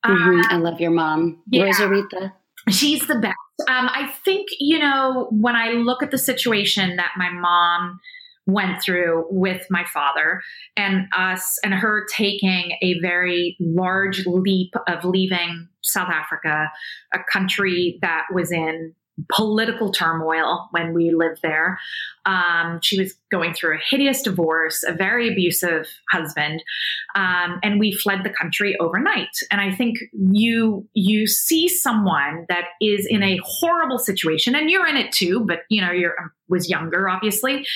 [0.05, 0.41] Mm-hmm.
[0.41, 1.43] Uh, I love your mom.
[1.51, 1.63] Yeah.
[1.63, 2.33] Where's Aretha?
[2.69, 3.35] She's the best.
[3.69, 8.01] Um, I think, you know, when I look at the situation that my mom
[8.47, 10.43] went through with my father
[10.77, 16.71] and us and her taking a very large leap of leaving South Africa,
[17.13, 18.95] a country that was in
[19.33, 21.79] political turmoil when we lived there.
[22.27, 26.63] Um, she was going through a hideous divorce, a very abusive husband,
[27.15, 29.29] um, and we fled the country overnight.
[29.51, 34.87] And I think you you see someone that is in a horrible situation, and you're
[34.87, 37.67] in it too, but you know you're um, was younger, obviously,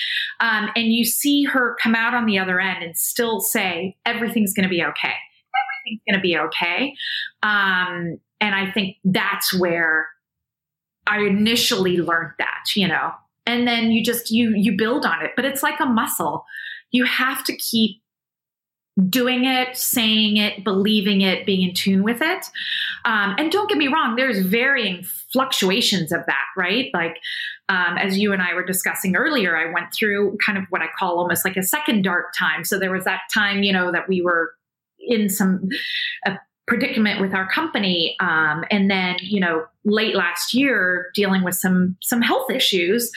[0.40, 4.54] um, and you see her come out on the other end and still say everything's
[4.54, 5.14] going to be okay.
[5.88, 6.94] Everything's going to be okay.
[7.42, 10.08] Um, and I think that's where
[11.08, 13.12] I initially learned that, you know,
[13.46, 15.32] and then you just you you build on it.
[15.34, 16.44] But it's like a muscle.
[16.90, 18.02] You have to keep
[19.08, 22.46] doing it, saying it, believing it, being in tune with it.
[23.04, 26.90] Um, and don't get me wrong, there's varying fluctuations of that, right?
[26.92, 27.16] Like,
[27.68, 30.88] um, as you and I were discussing earlier, I went through kind of what I
[30.98, 32.64] call almost like a second dark time.
[32.64, 34.54] So there was that time, you know, that we were
[34.98, 35.68] in some
[36.68, 41.96] predicament with our company um, and then you know late last year dealing with some
[42.02, 43.10] some health issues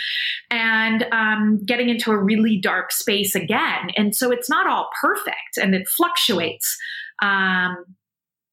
[0.49, 3.89] and um, getting into a really dark space again.
[3.97, 6.77] And so it's not all perfect and it fluctuates
[7.21, 7.85] um,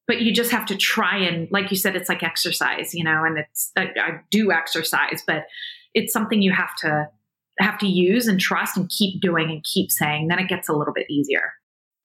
[0.05, 3.23] but you just have to try and like you said it's like exercise you know
[3.23, 5.45] and it's I, I do exercise but
[5.93, 7.07] it's something you have to
[7.59, 10.27] have to use and trust and keep doing and keep saying.
[10.27, 11.53] Then it gets a little bit easier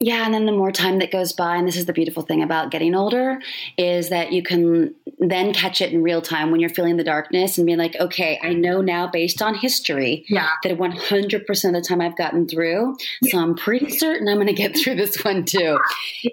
[0.04, 2.42] yeah, and then the more time that goes by, and this is the beautiful thing
[2.42, 3.40] about getting older,
[3.78, 7.56] is that you can then catch it in real time when you're feeling the darkness
[7.56, 10.50] and be like, okay, I know now based on history yeah.
[10.62, 12.98] that 100% of the time I've gotten through.
[13.22, 13.30] Yeah.
[13.30, 15.78] So I'm pretty certain I'm going to get through this one too.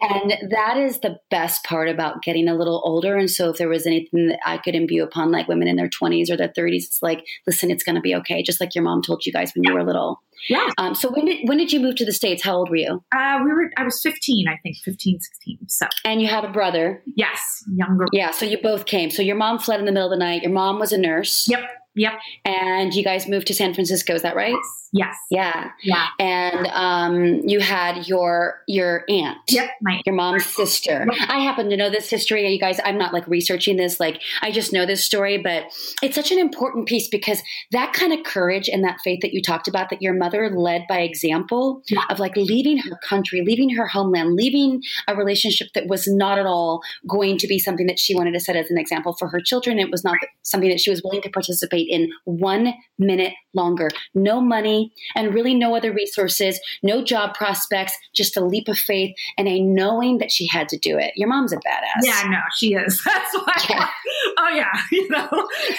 [0.02, 3.16] and that is the best part about getting a little older.
[3.16, 5.88] And so if there was anything that I could imbue upon like women in their
[5.88, 8.44] 20s or their 30s, it's like, listen, it's going to be okay.
[8.44, 10.20] Just like your mom told you guys when you were little.
[10.50, 10.70] Yeah.
[10.78, 12.44] Um, so when did when did you move to the states?
[12.44, 13.04] How old were you?
[13.12, 13.70] Uh, we were.
[13.78, 15.58] I was 15, I think, 15, 16.
[15.68, 15.88] So.
[16.06, 17.02] And you have a brother.
[17.16, 18.06] Yes, younger.
[18.12, 18.32] Yeah.
[18.32, 19.12] So you both came.
[19.12, 20.44] So your mom fled in the middle of the night.
[20.44, 21.48] Your mom was a nurse.
[21.48, 21.62] Yep.
[21.96, 22.14] Yep.
[22.46, 24.56] And you guys moved to San Francisco, is that right?
[24.94, 25.16] Yes.
[25.30, 25.72] Yeah.
[25.84, 26.08] Yeah.
[26.20, 29.38] And um, you had your your aunt.
[29.50, 29.70] Yep.
[29.82, 31.08] My your mom's sister.
[31.30, 32.48] I happen to know this history.
[32.52, 34.00] You guys, I'm not like researching this.
[34.00, 35.64] Like I just know this story, but
[36.02, 39.42] it's such an important piece because that kind of courage and that faith that you
[39.42, 42.04] talked about, that your mother led by example Yeah.
[42.10, 46.46] of like leaving her country, leaving her homeland, leaving a relationship that was not at
[46.46, 49.40] all going to be something that she wanted to set as an example for her
[49.40, 49.80] children.
[49.80, 53.90] It was not something that she was willing to participate in one minute longer.
[54.14, 59.16] No money and really no other resources, no job prospects, just a leap of faith
[59.38, 61.12] and a knowing that she had to do it.
[61.16, 62.04] Your mom's a badass.
[62.04, 63.02] Yeah, no, she is.
[63.06, 63.66] That's why.
[63.70, 63.88] Yeah.
[64.38, 65.28] Oh yeah, you know,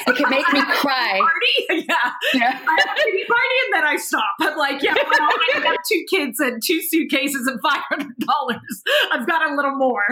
[0.07, 1.19] It could make me cry.
[1.19, 2.13] Party, yeah.
[2.35, 2.61] Yeah.
[2.67, 4.25] I have to be party and then I stop.
[4.41, 8.83] I'm like, yeah, well, I have two kids and two suitcases and five hundred dollars.
[9.11, 10.03] I've got a little more.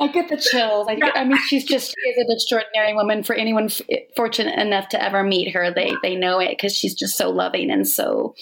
[0.00, 0.86] I get the chills.
[0.88, 3.22] I, get, I mean, she's just she is an extraordinary woman.
[3.22, 3.80] For anyone f-
[4.16, 7.70] fortunate enough to ever meet her, they they know it because she's just so loving
[7.70, 8.34] and so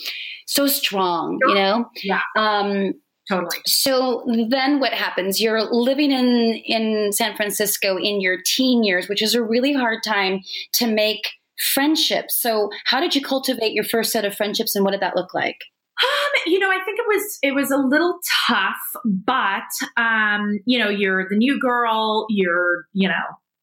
[0.47, 1.39] so strong.
[1.49, 1.91] You know.
[2.03, 2.21] Yeah.
[2.37, 2.95] Um,
[3.29, 3.59] Totally.
[3.65, 5.41] so then what happens?
[5.41, 10.03] You're living in in San Francisco in your teen years, which is a really hard
[10.03, 10.41] time
[10.75, 11.29] to make
[11.75, 12.41] friendships.
[12.41, 15.35] So how did you cultivate your first set of friendships, and what did that look
[15.35, 15.59] like?
[16.03, 18.19] Um, you know, I think it was it was a little
[18.49, 23.15] tough, but um, you know, you're the new girl, you're, you know,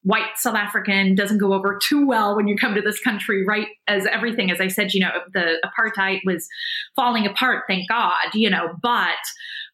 [0.08, 3.68] white South African doesn't go over too well when you come to this country, right?
[3.90, 6.48] As everything, as I said, you know, the apartheid was
[6.96, 9.18] falling apart, thank God, you know, but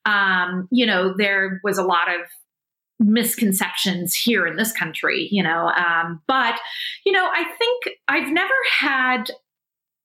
[0.06, 2.22] um, you know, there was a lot of
[3.00, 5.70] misconceptions here in this country, you know.
[5.70, 6.60] Um, but,
[7.06, 9.26] you know, I think I've never had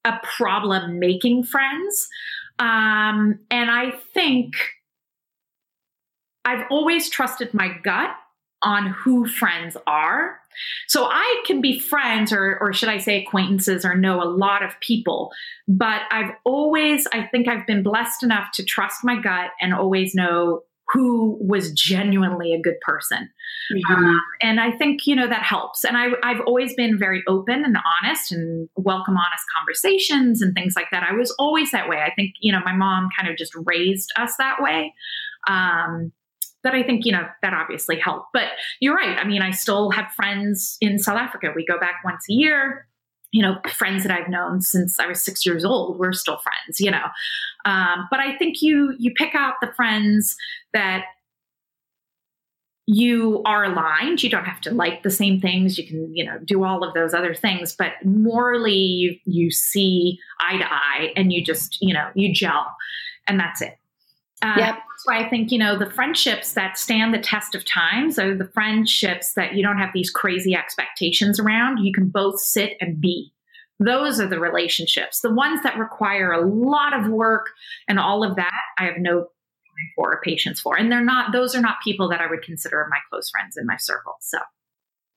[0.05, 2.07] a problem making friends.
[2.59, 4.53] Um, and I think
[6.45, 8.11] I've always trusted my gut
[8.63, 10.39] on who friends are.
[10.89, 14.65] So I can be friends, or, or should I say acquaintances, or know a lot
[14.65, 15.31] of people.
[15.69, 20.15] But I've always, I think I've been blessed enough to trust my gut and always
[20.15, 23.29] know who was genuinely a good person.
[23.91, 25.85] Um, and I think you know that helps.
[25.85, 30.75] And I, I've always been very open and honest and welcome honest conversations and things
[30.75, 31.03] like that.
[31.03, 31.99] I was always that way.
[31.99, 34.95] I think you know my mom kind of just raised us that way.
[35.47, 36.13] Um,
[36.69, 38.29] that I think you know that obviously helped.
[38.33, 38.49] But
[38.81, 39.19] you're right.
[39.19, 41.53] I mean, I still have friends in South Africa.
[41.55, 42.87] We go back once a year.
[43.33, 45.99] You know, friends that I've known since I was six years old.
[45.99, 46.81] We're still friends.
[46.81, 47.05] You know,
[47.65, 50.37] um, but I think you you pick out the friends
[50.75, 51.05] that
[52.91, 56.39] you are aligned you don't have to like the same things you can you know
[56.47, 61.31] do all of those other things but morally you, you see eye to eye and
[61.31, 62.75] you just you know you gel
[63.27, 63.78] and that's it
[64.43, 64.75] uh, Yep.
[64.75, 68.37] that's why i think you know the friendships that stand the test of times are
[68.37, 73.01] the friendships that you don't have these crazy expectations around you can both sit and
[73.01, 73.33] be.
[73.81, 75.21] Those are the relationships.
[75.21, 77.51] The ones that require a lot of work
[77.87, 80.77] and all of that i have no time for or patience for.
[80.77, 83.67] And they're not those are not people that i would consider my close friends in
[83.67, 84.39] my circle so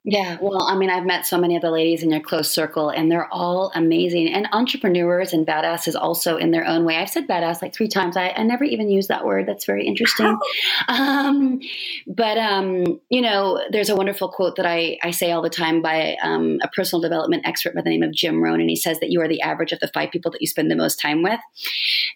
[0.04, 2.88] Yeah, well, I mean, I've met so many of the ladies in your close circle,
[2.88, 6.96] and they're all amazing and entrepreneurs and badasses also in their own way.
[6.96, 8.16] I've said badass like three times.
[8.16, 9.46] I, I never even use that word.
[9.46, 10.36] That's very interesting.
[10.88, 11.60] um,
[12.08, 15.82] but um, you know, there's a wonderful quote that I, I say all the time
[15.82, 18.98] by um, a personal development expert by the name of Jim Rohn, and he says
[18.98, 21.22] that you are the average of the five people that you spend the most time
[21.22, 21.38] with.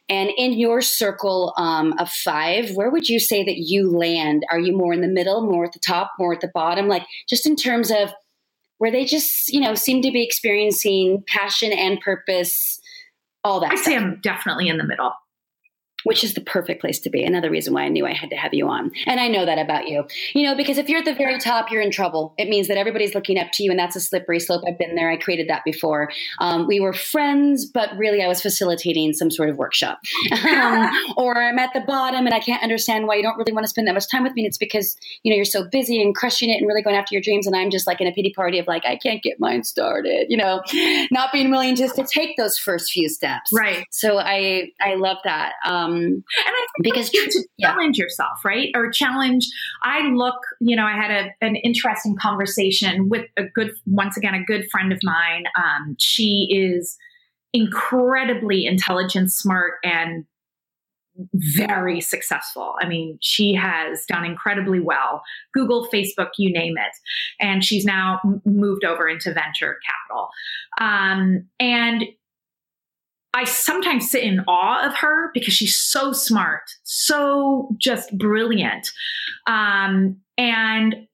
[0.09, 4.45] And in your circle um, of five, where would you say that you land?
[4.51, 6.89] Are you more in the middle, more at the top, more at the bottom?
[6.89, 8.13] Like just in terms of
[8.79, 12.81] where they just, you know, seem to be experiencing passion and purpose,
[13.47, 15.13] all that i'd say i'm definitely in the middle
[16.07, 17.25] which is the perfect place to be.
[17.25, 18.93] Another reason why I knew I had to have you on.
[19.07, 20.07] And I know that about you.
[20.35, 22.33] You know, because if you're at the very top, you're in trouble.
[22.39, 24.63] It means that everybody's looking up to you, and that's a slippery slope.
[24.69, 25.11] I've been there.
[25.11, 26.09] I created that before.
[26.39, 29.99] Um, we were friends, but really I was facilitating some sort of workshop.
[30.49, 33.65] um, or I'm at the bottom and I can't understand why you don't really want
[33.65, 34.43] to spend that much time with me.
[34.43, 37.17] And it's because, you know, you're so busy and crushing it and really going after
[37.17, 37.49] your dreams.
[37.49, 40.27] And I'm just like in a pity party of like, I can't get mine started,
[40.29, 40.63] you know,
[41.11, 43.51] not being willing just to take those first few steps.
[43.53, 45.55] right So I, I love that.
[45.65, 47.73] Um, and i think because you to yeah.
[47.73, 49.47] challenge yourself right or challenge
[49.83, 54.35] i look you know i had a, an interesting conversation with a good once again
[54.35, 56.97] a good friend of mine um, she is
[57.53, 60.27] incredibly intelligent smart and
[61.35, 62.75] very successful.
[62.81, 65.23] I mean, she has done incredibly well.
[65.55, 66.93] Google, Facebook, you name it.
[67.41, 70.29] And she's now moved over into venture capital.
[70.81, 72.05] Um, and
[73.37, 78.91] I sometimes sit in awe of her because she's so smart, so just brilliant.
[79.47, 81.07] Um, and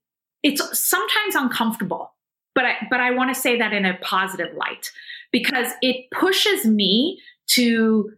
[0.43, 2.13] it's sometimes uncomfortable
[2.55, 4.91] but I, but I want to say that in a positive light
[5.31, 8.11] because it pushes me to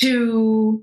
[0.00, 0.82] to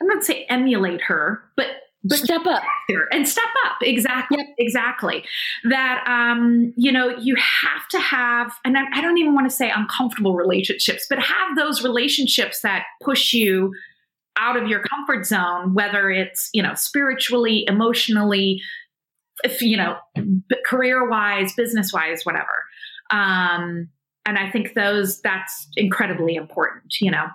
[0.00, 1.66] I'm not say emulate her, but
[2.08, 2.62] but step up.
[3.10, 3.76] And step up.
[3.82, 4.46] Exactly yep.
[4.58, 5.24] exactly.
[5.64, 9.54] That um you know you have to have and I, I don't even want to
[9.54, 13.72] say uncomfortable relationships but have those relationships that push you
[14.38, 18.60] out of your comfort zone whether it's you know spiritually emotionally
[19.44, 19.96] if you know
[20.66, 22.64] career wise business wise whatever.
[23.10, 23.88] Um
[24.26, 27.26] and i think those that's incredibly important you know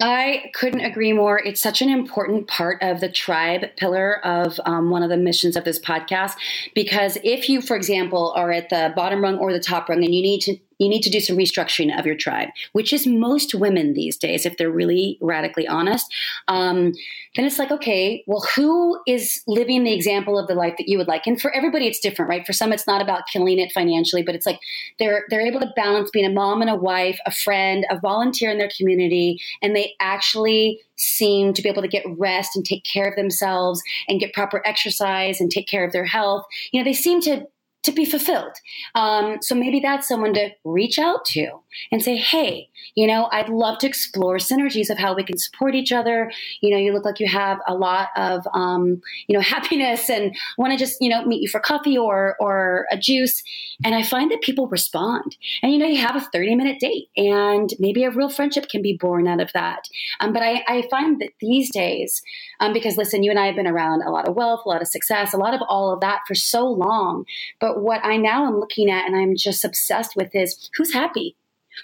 [0.00, 1.38] I couldn't agree more.
[1.38, 5.56] It's such an important part of the tribe pillar of um, one of the missions
[5.56, 6.32] of this podcast.
[6.74, 10.12] Because if you, for example, are at the bottom rung or the top rung and
[10.12, 13.54] you need to you need to do some restructuring of your tribe, which is most
[13.54, 16.06] women these days, if they're really radically honest.
[16.48, 16.92] Um,
[17.36, 20.98] then it's like, okay, well, who is living the example of the life that you
[20.98, 21.26] would like?
[21.26, 22.46] And for everybody, it's different, right?
[22.46, 24.60] For some, it's not about killing it financially, but it's like
[24.98, 28.50] they're they're able to balance being a mom and a wife, a friend, a volunteer
[28.50, 32.84] in their community, and they actually seem to be able to get rest and take
[32.84, 36.44] care of themselves and get proper exercise and take care of their health.
[36.72, 37.46] You know, they seem to
[37.84, 38.56] to be fulfilled.
[38.94, 41.60] Um, so maybe that's someone to reach out to
[41.92, 45.74] and say, hey, you know, I'd love to explore synergies of how we can support
[45.74, 46.30] each other.
[46.60, 50.34] You know, you look like you have a lot of, um, you know, happiness and
[50.58, 53.42] want to just, you know, meet you for coffee or, or a juice.
[53.84, 55.36] And I find that people respond.
[55.62, 58.82] And, you know, you have a 30 minute date and maybe a real friendship can
[58.82, 59.88] be born out of that.
[60.20, 62.22] Um, but I, I, find that these days,
[62.60, 64.82] um, because listen, you and I have been around a lot of wealth, a lot
[64.82, 67.24] of success, a lot of all of that for so long.
[67.60, 71.36] But what I now am looking at and I'm just obsessed with is who's happy?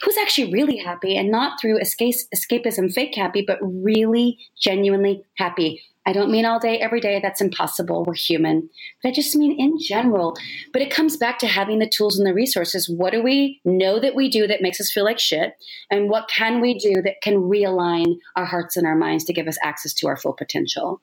[0.03, 5.82] who's actually really happy and not through escape, escapism, fake happy, but really genuinely happy.
[6.07, 7.20] I don't mean all day, every day.
[7.20, 8.05] That's impossible.
[8.05, 8.70] We're human.
[9.03, 10.34] But I just mean in general.
[10.72, 12.88] But it comes back to having the tools and the resources.
[12.88, 15.55] What do we know that we do that makes us feel like shit?
[15.91, 19.47] And what can we do that can realign our hearts and our minds to give
[19.47, 21.03] us access to our full potential?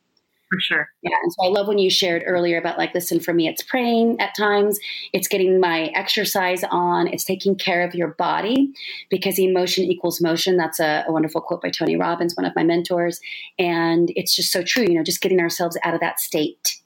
[0.50, 0.90] For sure.
[1.02, 1.16] Yeah.
[1.22, 4.20] And so I love when you shared earlier about like, listen, for me, it's praying
[4.20, 4.80] at times,
[5.14, 8.72] it's getting my exercise on, it's taking care of your body
[9.10, 10.58] because emotion equals motion.
[10.58, 13.20] That's a, a wonderful quote by Tony Robbins, one of my mentors.
[13.60, 16.78] And it's just so true, you know, just getting ourselves out of that state.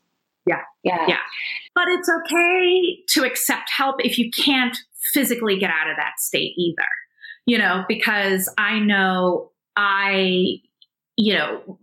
[0.47, 0.61] Yeah.
[0.83, 1.05] Yeah.
[1.07, 1.17] Yeah.
[1.75, 4.75] But it's okay to accept help if you can't
[5.13, 6.87] physically get out of that state either,
[7.45, 10.61] you know, because I know I,
[11.15, 11.79] you know,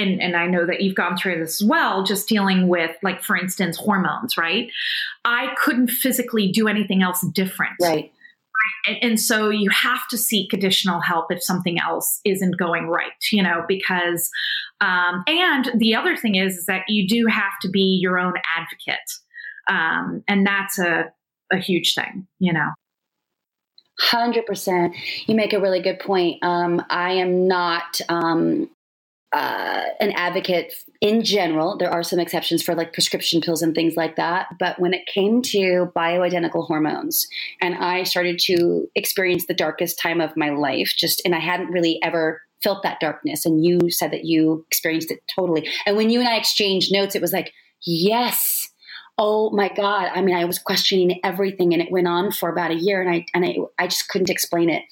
[0.00, 3.22] and, and I know that you've gone through this as well, just dealing with, like,
[3.22, 4.70] for instance, hormones, right?
[5.24, 7.74] I couldn't physically do anything else different.
[7.80, 8.10] Right.
[8.86, 13.12] And, and, so you have to seek additional help if something else isn't going right,
[13.32, 14.30] you know, because,
[14.80, 18.34] um, and the other thing is, is that you do have to be your own
[18.58, 18.98] advocate.
[19.68, 21.10] Um, and that's a,
[21.52, 22.68] a huge thing, you know.
[23.98, 24.94] Hundred percent.
[25.26, 26.42] You make a really good point.
[26.42, 28.70] Um, I am not um,
[29.32, 31.76] uh, an advocate in general.
[31.76, 34.48] There are some exceptions for like prescription pills and things like that.
[34.58, 37.28] But when it came to bioidentical hormones,
[37.60, 41.70] and I started to experience the darkest time of my life, just, and I hadn't
[41.70, 43.46] really ever felt that darkness.
[43.46, 45.68] And you said that you experienced it totally.
[45.86, 47.52] And when you and I exchanged notes, it was like,
[47.86, 48.68] yes.
[49.16, 50.10] Oh my God.
[50.14, 53.10] I mean, I was questioning everything and it went on for about a year and
[53.10, 54.82] I, and I, I just couldn't explain it.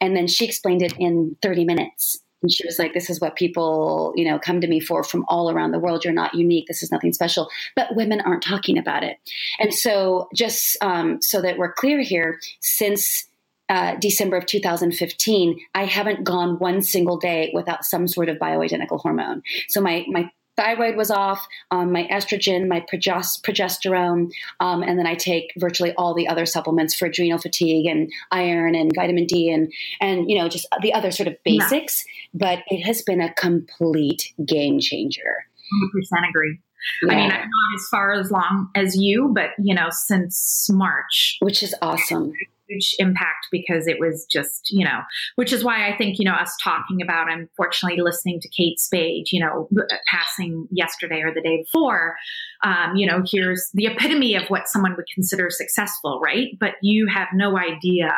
[0.00, 3.36] And then she explained it in 30 minutes and she was like, This is what
[3.36, 6.04] people, you know, come to me for from all around the world.
[6.04, 6.66] You're not unique.
[6.66, 7.48] This is nothing special.
[7.76, 9.18] But women aren't talking about it.
[9.58, 13.26] And so, just um, so that we're clear here, since
[13.68, 19.00] uh, December of 2015, I haven't gone one single day without some sort of bioidentical
[19.00, 19.42] hormone.
[19.68, 20.30] So my my
[20.60, 24.30] thyroid was off, um, my estrogen, my progesterone,
[24.60, 28.74] um, and then I take virtually all the other supplements for adrenal fatigue and iron
[28.74, 32.04] and vitamin D and and you know just the other sort of basics.
[32.06, 32.38] Yeah.
[32.46, 35.46] But it has been a complete game changer.
[35.94, 36.58] 100% agree.
[37.02, 37.12] Yeah.
[37.12, 41.36] I mean, I've gone as far as long as you, but you know, since March,
[41.40, 42.32] which is awesome
[42.70, 45.00] huge impact because it was just, you know,
[45.36, 49.26] which is why I think, you know, us talking about, unfortunately, listening to Kate Spade,
[49.32, 49.68] you know,
[50.08, 52.16] passing yesterday or the day before,
[52.64, 56.56] um, you know, here's the epitome of what someone would consider successful, right?
[56.58, 58.12] But you have no idea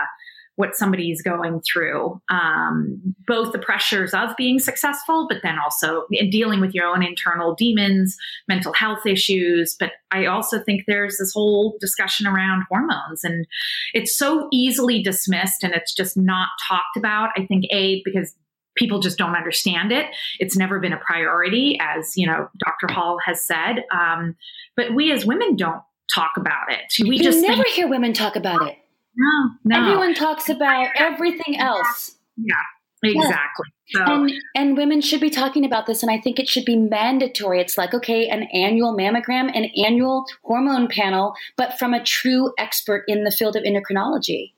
[0.57, 6.29] what somebody's going through, um, both the pressures of being successful, but then also in
[6.29, 8.17] dealing with your own internal demons,
[8.49, 9.75] mental health issues.
[9.79, 13.47] But I also think there's this whole discussion around hormones, and
[13.95, 17.31] it's so easily dismissed and it's just not talked about.
[17.37, 18.35] I think, A, because
[18.77, 20.07] people just don't understand it.
[20.39, 22.93] It's never been a priority, as you know, Dr.
[22.93, 23.85] Hall has said.
[23.91, 24.37] Um,
[24.77, 25.83] but we as women don't
[26.15, 26.93] talk about it.
[27.01, 28.77] We you just never think, hear women talk about it.
[29.17, 29.81] No, no.
[29.81, 32.17] Everyone talks about everything else.
[32.37, 32.55] Yeah,
[33.03, 33.67] exactly.
[33.89, 36.77] So, And and women should be talking about this, and I think it should be
[36.77, 37.61] mandatory.
[37.61, 43.05] It's like okay, an annual mammogram, an annual hormone panel, but from a true expert
[43.07, 44.53] in the field of endocrinology.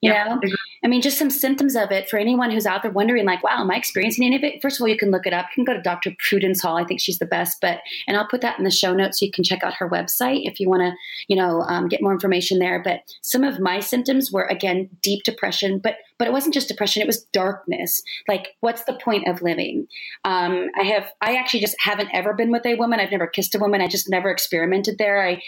[0.00, 0.56] You yeah, know, agree.
[0.84, 3.60] I mean, just some symptoms of it for anyone who's out there wondering, like, wow,
[3.60, 4.60] am I experiencing any of it?
[4.60, 5.46] First of all, you can look it up.
[5.50, 6.12] You can go to Dr.
[6.18, 6.76] Prudence Hall.
[6.76, 7.58] I think she's the best.
[7.60, 9.88] But and I'll put that in the show notes so you can check out her
[9.88, 10.92] website if you want to,
[11.28, 12.82] you know, um, get more information there.
[12.82, 17.02] But some of my symptoms were again deep depression, but but it wasn't just depression;
[17.02, 18.02] it was darkness.
[18.28, 19.86] Like, what's the point of living?
[20.24, 23.00] Um, I have I actually just haven't ever been with a woman.
[23.00, 23.80] I've never kissed a woman.
[23.80, 25.24] I just never experimented there.
[25.24, 25.42] I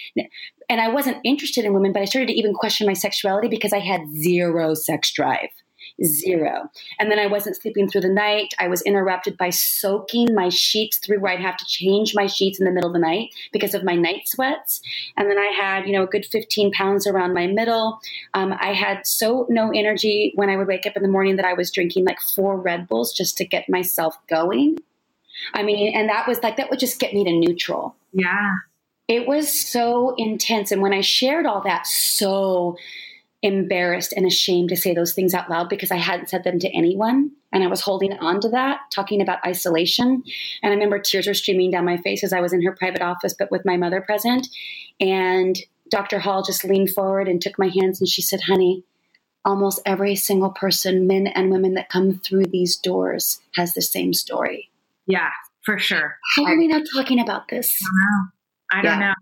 [0.69, 3.73] and I wasn't interested in women, but I started to even question my sexuality because
[3.73, 5.51] I had zero sex drive.
[6.03, 6.71] Zero.
[6.99, 8.55] And then I wasn't sleeping through the night.
[8.59, 12.59] I was interrupted by soaking my sheets through where I'd have to change my sheets
[12.59, 14.81] in the middle of the night because of my night sweats.
[15.17, 18.01] And then I had, you know, a good 15 pounds around my middle.
[18.33, 21.45] Um, I had so no energy when I would wake up in the morning that
[21.45, 24.79] I was drinking like four Red Bulls just to get myself going.
[25.53, 28.51] I mean, and that was like, that would just get me to neutral yeah,
[29.09, 30.71] it was so intense.
[30.71, 32.77] And when i shared all that so
[33.43, 36.69] embarrassed and ashamed to say those things out loud because i hadn't said them to
[36.71, 37.31] anyone.
[37.53, 40.23] And i was holding on to that talking about isolation.
[40.63, 43.03] And i remember tears were streaming down my face as i was in her private
[43.03, 44.49] office but with my mother present.
[45.01, 45.59] And
[45.91, 48.85] dr hall just leaned forward and took my hands and she said honey
[49.45, 54.15] almost every single person men and women that come through these doors has the same
[54.15, 54.71] story.
[55.07, 55.29] Yeah,
[55.63, 56.17] for sure.
[56.37, 57.79] how are we not talking about this
[58.75, 59.07] I don't Yeah.
[59.09, 59.15] know.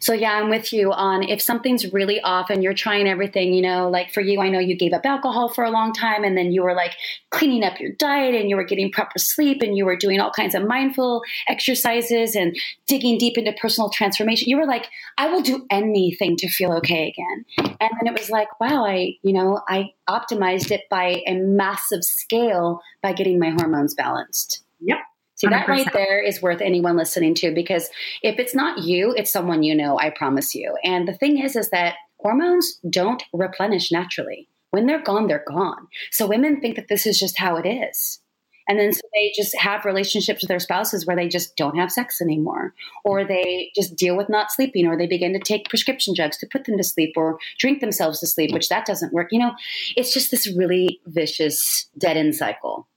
[0.00, 3.62] So yeah, I'm with you on if something's really off and you're trying everything, you
[3.62, 6.36] know, like for you, I know you gave up alcohol for a long time and
[6.36, 6.92] then you were like
[7.30, 10.30] cleaning up your diet and you were getting proper sleep and you were doing all
[10.30, 12.56] kinds of mindful exercises and
[12.86, 14.48] digging deep into personal transformation.
[14.48, 17.44] You were like, I will do anything to feel okay again.
[17.80, 22.04] And then it was like, wow, I, you know, I optimized it by a massive
[22.04, 24.62] scale by getting my hormones balanced.
[24.80, 24.98] Yep.
[25.36, 27.90] See, that right there is worth anyone listening to because
[28.22, 30.76] if it's not you, it's someone you know, I promise you.
[30.82, 34.48] And the thing is, is that hormones don't replenish naturally.
[34.70, 35.88] When they're gone, they're gone.
[36.10, 38.20] So women think that this is just how it is.
[38.68, 41.92] And then so they just have relationships with their spouses where they just don't have
[41.92, 42.74] sex anymore,
[43.04, 46.48] or they just deal with not sleeping, or they begin to take prescription drugs to
[46.50, 49.28] put them to sleep, or drink themselves to sleep, which that doesn't work.
[49.30, 49.52] You know,
[49.96, 52.88] it's just this really vicious dead end cycle.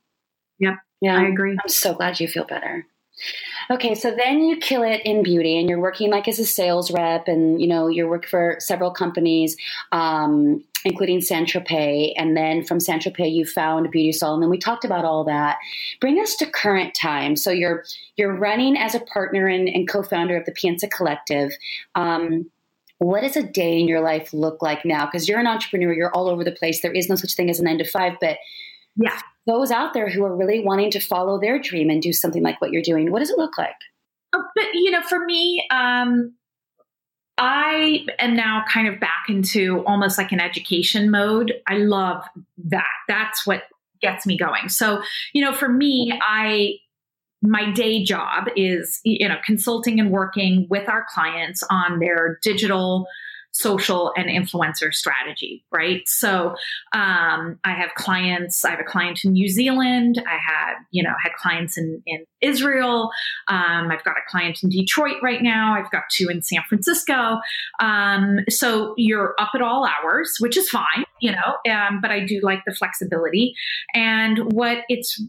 [0.57, 0.75] Yep.
[1.01, 1.17] Yeah.
[1.17, 1.51] I agree.
[1.51, 2.85] I'm so glad you feel better.
[3.69, 6.89] Okay, so then you kill it in beauty, and you're working like as a sales
[6.89, 9.57] rep, and you know you're working for several companies,
[9.91, 14.57] um, including Saint Tropez, and then from Saint Tropez you found Beautisol, and then we
[14.57, 15.57] talked about all that.
[15.99, 17.35] Bring us to current time.
[17.35, 17.83] So you're
[18.15, 21.51] you're running as a partner and, and co-founder of the Pienza Collective.
[21.95, 22.49] Um,
[22.99, 25.05] what does a day in your life look like now?
[25.05, 26.81] Because you're an entrepreneur, you're all over the place.
[26.81, 28.37] There is no such thing as a nine to five, but
[28.95, 29.19] Yeah.
[29.49, 32.61] Those out there who are really wanting to follow their dream and do something like
[32.61, 33.75] what you're doing, what does it look like?
[34.33, 36.35] Oh, but you know, for me, um,
[37.39, 41.53] I am now kind of back into almost like an education mode.
[41.67, 42.23] I love
[42.65, 42.85] that.
[43.07, 43.63] That's what
[44.01, 44.69] gets me going.
[44.69, 45.01] So,
[45.33, 46.75] you know, for me, I
[47.41, 53.07] my day job is you know consulting and working with our clients on their digital
[53.51, 56.01] social and influencer strategy right?
[56.07, 56.55] So
[56.93, 60.21] um, i have clients i have a client in new zealand.
[60.25, 63.09] I had you know had clients in, in israel
[63.47, 67.37] um, i've got a client in detroit right now i've got two in san francisco
[67.79, 72.23] um, so you're up at all hours which is fine you know um, but i
[72.23, 73.53] do like the flexibility
[73.93, 75.21] and what it's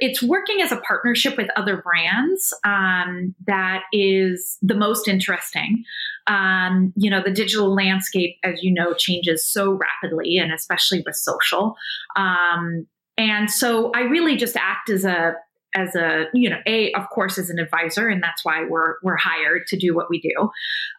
[0.00, 5.84] it's working as a partnership with other brands um, that is the most interesting.
[6.26, 11.16] Um, you know, the digital landscape, as you know, changes so rapidly, and especially with
[11.16, 11.76] social.
[12.16, 12.86] Um,
[13.18, 15.34] and so I really just act as a
[15.74, 19.16] as a you know a of course as an advisor and that's why we're we're
[19.16, 20.50] hired to do what we do.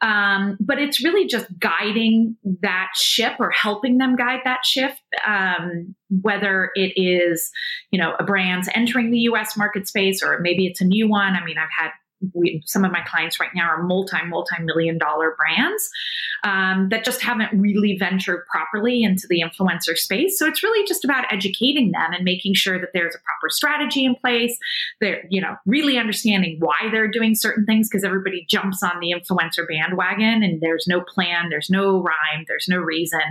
[0.01, 4.91] Um, but it's really just guiding that ship or helping them guide that ship
[5.27, 7.51] um, whether it is
[7.91, 11.33] you know a brand's entering the us market space or maybe it's a new one.
[11.33, 11.91] I mean i've had
[12.33, 15.89] we, some of my clients right now are multi multi million dollar brands
[16.43, 20.37] um, that just haven't really ventured properly into the influencer space.
[20.37, 24.05] So it's really just about educating them and making sure that there's a proper strategy
[24.05, 24.57] in place
[24.99, 29.13] they're you know really understanding why they're doing certain things because everybody jumps on the
[29.13, 33.21] influencer bandwagon and there's no plan there's no rhyme there's no reason.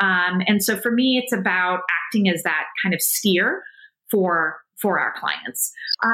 [0.00, 3.62] Um, and so for me it's about acting as that kind of steer
[4.10, 5.72] for for our clients.
[6.02, 6.10] Uh,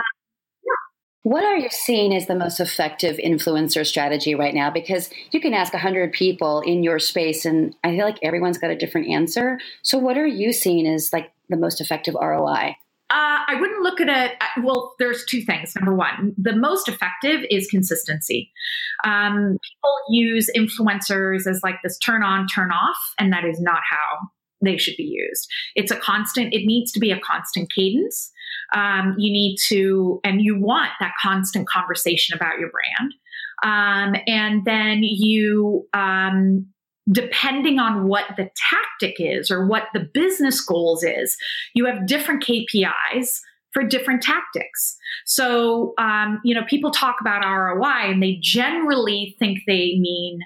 [1.24, 4.70] What are you seeing as the most effective influencer strategy right now?
[4.70, 8.70] Because you can ask 100 people in your space, and I feel like everyone's got
[8.70, 9.60] a different answer.
[9.82, 12.76] So, what are you seeing as like the most effective ROI?
[13.08, 14.32] Uh, I wouldn't look at it.
[14.64, 15.74] Well, there's two things.
[15.76, 18.50] Number one, the most effective is consistency.
[19.04, 23.82] Um, people use influencers as like this turn on, turn off, and that is not
[23.88, 24.28] how
[24.64, 25.46] they should be used.
[25.74, 28.32] It's a constant, it needs to be a constant cadence.
[28.74, 33.14] Um, you need to, and you want that constant conversation about your brand.
[33.62, 36.66] Um, and then you, um,
[37.10, 41.36] depending on what the tactic is or what the business goals is,
[41.74, 43.40] you have different KPIs
[43.72, 44.96] for different tactics.
[45.24, 50.40] So, um, you know, people talk about ROI and they generally think they mean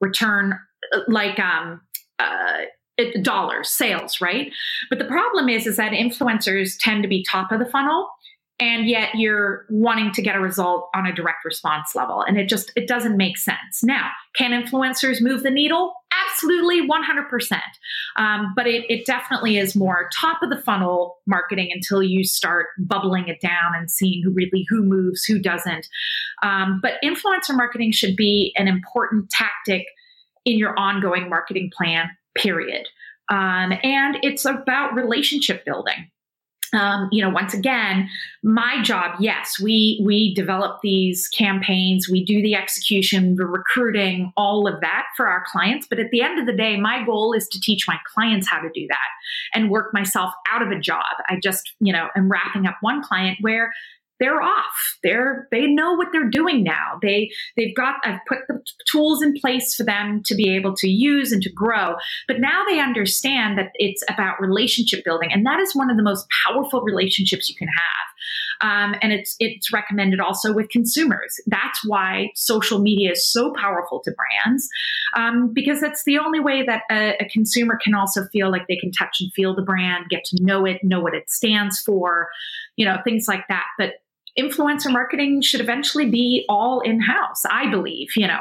[0.00, 0.58] return,
[0.92, 1.80] uh, like um,
[2.18, 2.62] uh,
[3.22, 4.52] dollars, sales, right?
[4.90, 8.08] But the problem is, is that influencers tend to be top of the funnel
[8.60, 12.48] and yet you're wanting to get a result on a direct response level and it
[12.48, 13.82] just it doesn't make sense.
[13.82, 15.94] Now can influencers move the needle?
[16.28, 17.60] Absolutely 100%
[18.16, 22.68] um, but it, it definitely is more top of the funnel marketing until you start
[22.78, 25.86] bubbling it down and seeing who really who moves who doesn't.
[26.42, 29.86] Um, but influencer marketing should be an important tactic
[30.44, 32.86] in your ongoing marketing plan period
[33.30, 36.10] um, and it's about relationship building
[36.74, 38.08] um, you know, once again,
[38.42, 44.66] my job, yes, we we develop these campaigns, we do the execution, the recruiting, all
[44.66, 45.86] of that for our clients.
[45.86, 48.58] But at the end of the day, my goal is to teach my clients how
[48.58, 49.08] to do that
[49.52, 51.04] and work myself out of a job.
[51.28, 53.72] I just, you know, am wrapping up one client where
[54.22, 54.98] they're off.
[55.02, 56.98] They're they know what they're doing now.
[57.02, 60.88] They they've got I've put the tools in place for them to be able to
[60.88, 61.96] use and to grow.
[62.28, 66.04] But now they understand that it's about relationship building, and that is one of the
[66.04, 68.70] most powerful relationships you can have.
[68.70, 71.34] Um, and it's it's recommended also with consumers.
[71.48, 74.68] That's why social media is so powerful to brands
[75.16, 78.76] um, because that's the only way that a, a consumer can also feel like they
[78.76, 82.28] can touch and feel the brand, get to know it, know what it stands for,
[82.76, 83.66] you know, things like that.
[83.78, 83.94] But
[84.38, 88.40] influencer marketing should eventually be all in house, I believe, you know.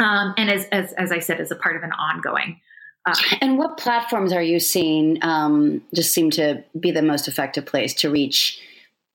[0.00, 2.60] Um, and as, as, as I said, as a part of an ongoing.
[3.04, 7.66] Uh, and what platforms are you seeing um, just seem to be the most effective
[7.66, 8.60] place to reach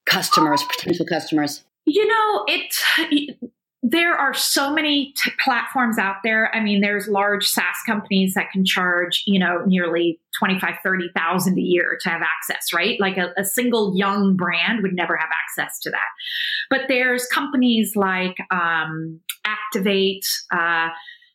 [0.06, 1.64] customers, potential customers?
[1.86, 3.38] You know, it
[3.90, 6.54] there are so many t- platforms out there.
[6.54, 11.62] I mean, there's large SaaS companies that can charge, you know, nearly 25, 30,000 a
[11.62, 13.00] year to have access, right?
[13.00, 16.08] Like a, a, single young brand would never have access to that.
[16.70, 20.26] But there's companies like um, Activate.
[20.52, 20.90] Uh,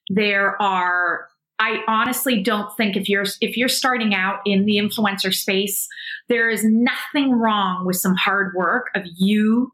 [0.09, 1.29] there are
[1.59, 5.87] I honestly don't think if you're if you're starting out in the influencer space,
[6.29, 9.71] there is nothing wrong with some hard work of you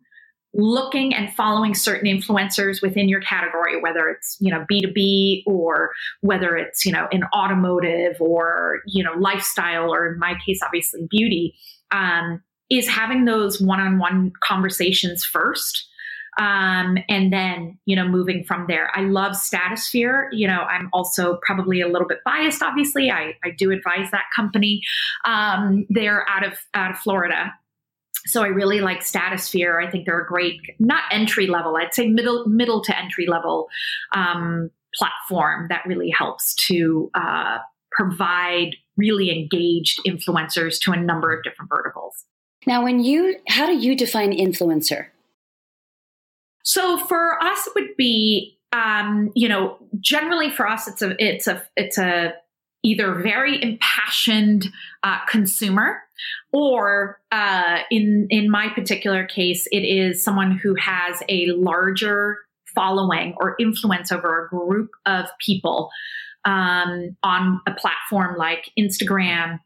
[0.54, 5.90] looking and following certain influencers within your category whether it's you know b2b or
[6.22, 11.06] whether it's you know in automotive or you know lifestyle or in my case obviously
[11.10, 11.54] beauty
[11.90, 15.86] um, is having those one-on-one conversations first
[16.38, 18.90] um, and then you know moving from there.
[18.94, 23.10] I love Statusphere you know i'm also probably a little bit biased obviously.
[23.10, 24.80] I, I do advise that company
[25.26, 27.52] um, they're out of out of florida
[28.28, 29.84] so I really like Statusphere.
[29.84, 33.68] I think they're a great, not entry level, I'd say middle middle to entry level
[34.12, 37.58] um, platform that really helps to uh,
[37.92, 42.24] provide really engaged influencers to a number of different verticals.
[42.66, 45.06] Now, when you, how do you define influencer?
[46.64, 51.46] So for us, it would be, um, you know, generally for us, it's a, it's
[51.46, 52.34] a, it's a
[52.82, 54.68] either very impassioned
[55.02, 56.00] uh, consumer
[56.52, 62.38] or uh, in in my particular case it is someone who has a larger
[62.74, 65.90] following or influence over a group of people
[66.44, 69.58] um, on a platform like instagram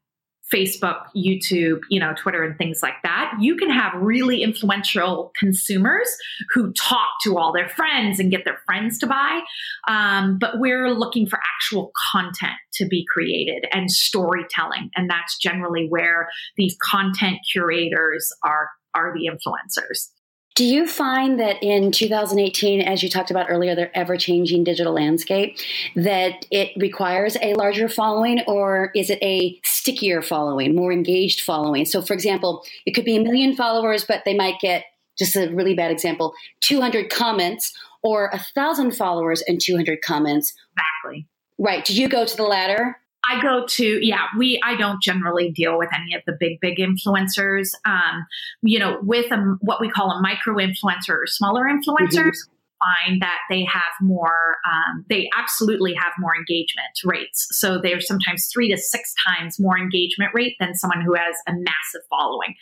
[0.53, 6.09] Facebook, YouTube, you know, Twitter and things like that, you can have really influential consumers
[6.53, 9.40] who talk to all their friends and get their friends to buy.
[9.88, 14.90] Um, but we're looking for actual content to be created and storytelling.
[14.96, 20.09] And that's generally where these content curators are, are the influencers.
[20.55, 24.92] Do you find that in 2018, as you talked about earlier, the ever changing digital
[24.92, 25.57] landscape,
[25.96, 31.86] that it requires a larger following or is it a stickier following, more engaged following?
[31.86, 34.84] So, for example, it could be a million followers, but they might get
[35.18, 37.72] just a really bad example 200 comments
[38.03, 40.53] or a thousand followers and 200 comments.
[40.76, 41.26] Exactly.
[41.59, 41.84] Right.
[41.84, 42.98] Do you go to the latter?
[43.29, 46.79] I go to yeah we I don't generally deal with any of the big big
[46.79, 47.75] influencers.
[47.85, 48.27] Um,
[48.62, 52.12] you know, with a, what we call a micro influencer or smaller influencers.
[52.12, 52.53] Mm-hmm
[52.83, 57.49] find that they have more, um, they absolutely have more engagement rates.
[57.51, 61.53] So they're sometimes three to six times more engagement rate than someone who has a
[61.53, 62.55] massive following.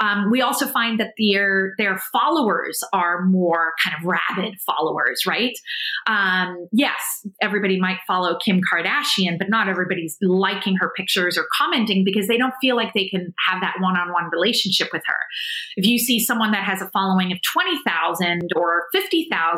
[0.00, 5.56] Um, we also find that their their followers are more kind of rabid followers, right?
[6.06, 12.04] Um, yes, everybody might follow Kim Kardashian, but not everybody's liking her pictures or commenting
[12.04, 15.18] because they don't feel like they can have that one on one relationship with her.
[15.76, 19.53] If you see someone that has a following of 20,000 or 50,000, thousand.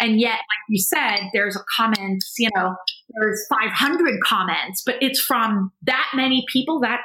[0.00, 2.74] And yet, like you said, there's a comment, you know,
[3.20, 7.00] there's 500 comments, but it's from that many people, that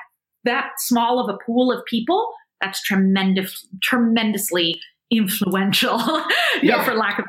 [0.45, 2.27] that small of a pool of people.
[2.61, 4.79] That's tremendous, tremendously
[5.11, 5.99] influential,
[6.61, 6.77] yeah.
[6.77, 7.25] know, for lack of.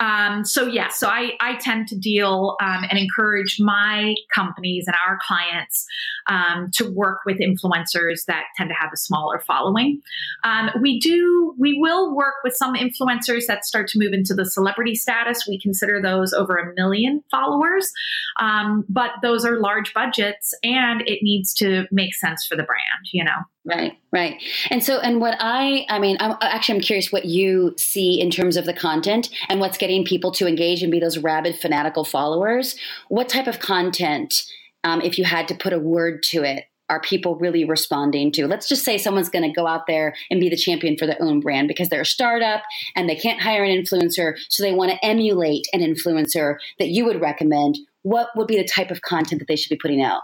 [0.00, 4.86] Um, so yes, yeah, so I, I tend to deal um, and encourage my companies
[4.86, 5.86] and our clients
[6.26, 10.00] um, to work with influencers that tend to have a smaller following.
[10.44, 14.44] Um, we do, we will work with some influencers that start to move into the
[14.44, 15.46] celebrity status.
[15.48, 17.92] We consider those over a million followers,
[18.40, 22.80] um, but those are large budgets, and it needs to make sense for the brand.
[23.12, 23.42] You know.
[23.64, 24.42] Right, right.
[24.70, 28.30] And so, and what I, I mean, I'm actually, I'm curious what you see in
[28.30, 32.04] terms of the content and what's getting people to engage and be those rabid, fanatical
[32.04, 32.76] followers.
[33.08, 34.44] What type of content,
[34.82, 38.46] um, if you had to put a word to it, are people really responding to?
[38.46, 41.20] Let's just say someone's going to go out there and be the champion for their
[41.20, 42.62] own brand because they're a startup
[42.96, 47.04] and they can't hire an influencer, so they want to emulate an influencer that you
[47.04, 47.78] would recommend.
[48.02, 50.22] What would be the type of content that they should be putting out?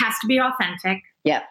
[0.00, 1.02] Has to be authentic.
[1.24, 1.44] Yep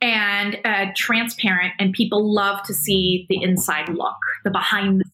[0.00, 5.04] and uh, transparent, and people love to see the inside look, the behind the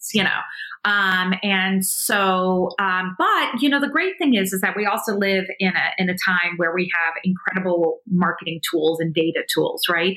[0.00, 0.40] scenes, you know.
[0.84, 5.16] Um, and so, um, but you know, the great thing is, is that we also
[5.16, 9.82] live in a in a time where we have incredible marketing tools and data tools,
[9.88, 10.16] right?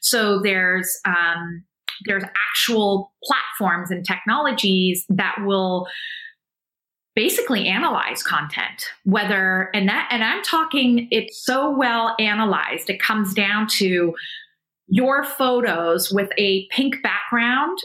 [0.00, 1.64] So there's um,
[2.04, 5.86] there's actual platforms and technologies that will
[7.14, 12.90] basically analyze content whether and that and i'm talking it's so well analyzed.
[12.90, 14.14] It comes down to
[14.88, 17.78] your photos with a pink background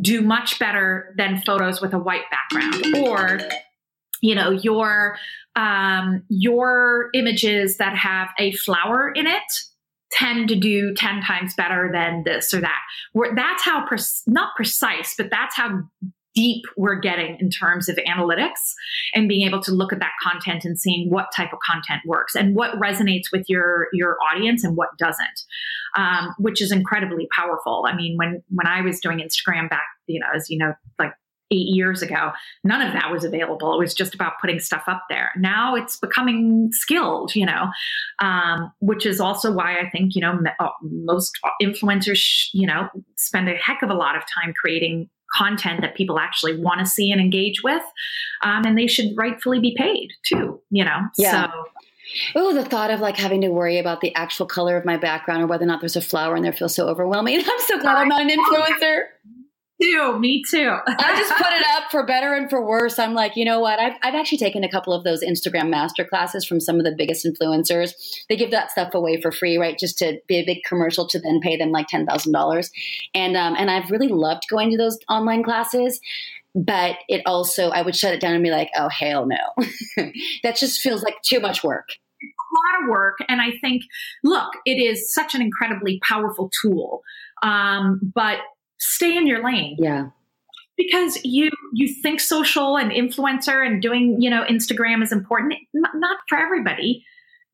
[0.00, 2.96] do much better than photos with a white background.
[3.06, 3.38] Or
[4.20, 5.18] you know your
[5.54, 9.42] um, your images that have a flower in it
[10.12, 12.80] tend to do 10 times better than this or that.
[13.12, 15.82] Where, that's how pre- not precise but that's how
[16.36, 18.74] deep we're getting in terms of analytics
[19.14, 22.36] and being able to look at that content and seeing what type of content works
[22.36, 25.42] and what resonates with your your audience and what doesn't
[25.96, 27.84] um, which is incredibly powerful.
[27.88, 31.12] I mean when when i was doing instagram back you know as you know like
[31.52, 32.32] eight years ago
[32.64, 33.72] none of that was available.
[33.72, 35.30] It was just about putting stuff up there.
[35.36, 37.70] Now it's becoming skilled you know
[38.18, 43.48] um, which is also why i think you know uh, most influencers you know spend
[43.48, 47.10] a heck of a lot of time creating content that people actually want to see
[47.10, 47.82] and engage with.
[48.42, 51.00] Um, and they should rightfully be paid too, you know?
[51.16, 51.50] Yeah.
[51.50, 51.64] So.
[52.36, 55.42] Oh, the thought of like having to worry about the actual color of my background
[55.42, 57.38] or whether or not there's a flower in there feels so overwhelming.
[57.40, 59.06] I'm so glad I'm not an influencer
[59.80, 60.18] too.
[60.18, 60.76] Me too.
[60.86, 62.98] I just put it up for better and for worse.
[62.98, 63.78] I'm like, you know what?
[63.78, 66.94] I've, I've actually taken a couple of those Instagram master classes from some of the
[66.96, 67.92] biggest influencers.
[68.28, 69.78] They give that stuff away for free, right?
[69.78, 72.70] Just to be a big commercial to then pay them like ten thousand dollars.
[73.14, 76.00] And um, and I've really loved going to those online classes.
[76.54, 79.64] But it also, I would shut it down and be like, oh hell no,
[80.42, 81.90] that just feels like too much work
[82.22, 83.18] a lot of work.
[83.28, 83.82] And I think,
[84.24, 87.02] look, it is such an incredibly powerful tool.
[87.42, 88.38] Um, but
[88.78, 89.76] stay in your lane.
[89.78, 90.08] Yeah.
[90.76, 96.18] Because you you think social and influencer and doing you know Instagram is important, not
[96.28, 97.02] for everybody.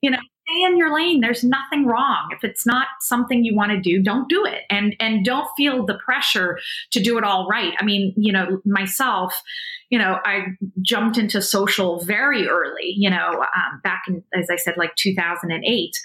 [0.00, 1.20] You know, stay in your lane.
[1.20, 2.30] There's nothing wrong.
[2.32, 4.62] If it's not something you want to do, don't do it.
[4.70, 6.58] And and don't feel the pressure
[6.90, 7.74] to do it all right.
[7.78, 9.40] I mean, you know, myself,
[9.88, 10.46] you know, I
[10.80, 12.92] jumped into social very early.
[12.96, 15.96] You know, um, back in as I said, like 2008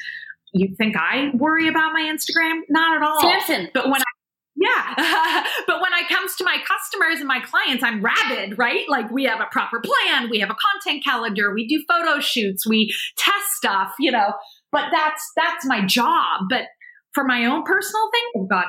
[0.54, 2.62] you think I worry about my Instagram?
[2.70, 3.22] Not at all.
[3.22, 3.70] Samson.
[3.74, 4.12] But when I
[4.58, 4.94] yeah.
[5.68, 8.90] but when it comes to my customers and my clients, I'm rabid, right?
[8.90, 12.68] Like we have a proper plan, we have a content calendar, we do photo shoots,
[12.68, 14.34] we test stuff, you know.
[14.72, 16.46] But that's that's my job.
[16.50, 16.66] But
[17.14, 18.66] for my own personal thing, oh God,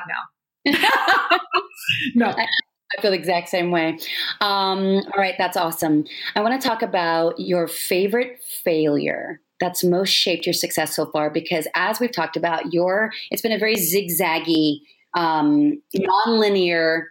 [0.65, 0.77] no.
[2.15, 2.27] no.
[2.27, 3.99] I feel the exact same way.
[4.41, 6.05] Um, all right, that's awesome.
[6.35, 11.29] I want to talk about your favorite failure that's most shaped your success so far
[11.29, 14.79] because as we've talked about, your it's been a very zigzaggy
[15.15, 17.03] um, nonlinear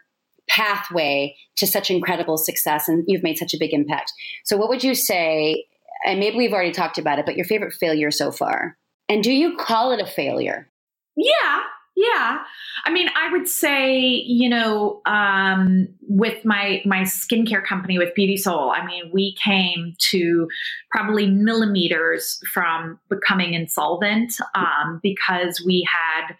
[0.49, 4.13] pathway to such incredible success and you've made such a big impact.
[4.45, 5.67] So, what would you say
[6.05, 8.77] and maybe we've already talked about it, but your favorite failure so far.
[9.09, 10.71] And do you call it a failure?
[11.17, 11.61] Yeah,
[11.97, 12.39] yeah.
[12.85, 18.73] I mean, I would say, you know, um, with my my skincare company with Beautisol,
[18.73, 20.47] I mean, we came to
[20.91, 26.37] probably millimeters from becoming insolvent um, because we had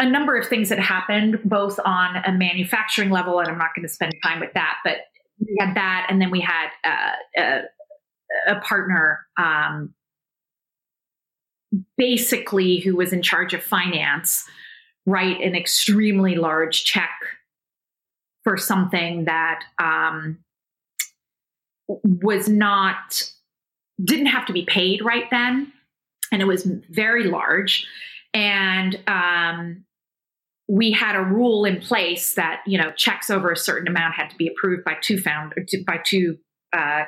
[0.00, 3.86] a number of things that happened both on a manufacturing level, and I'm not going
[3.86, 4.96] to spend time with that, but
[5.38, 7.60] we had that, and then we had uh, a,
[8.56, 9.94] a, partner um,
[11.96, 14.44] basically who was in charge of finance
[15.06, 17.10] write an extremely large check
[18.44, 20.38] for something that um,
[21.86, 23.30] was not
[24.02, 25.72] didn't have to be paid right then
[26.32, 27.86] and it was very large.
[28.32, 29.84] And um,
[30.70, 34.30] we had a rule in place that you know checks over a certain amount had
[34.30, 35.52] to be approved by two found
[35.86, 36.38] by two
[36.72, 37.02] uh,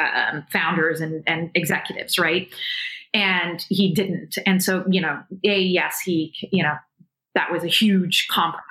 [0.00, 2.48] um, founders and, and executives right
[3.12, 4.36] and he didn't.
[4.46, 6.74] And so, you know, a yes, he, you know,
[7.34, 8.64] that was a huge compromise.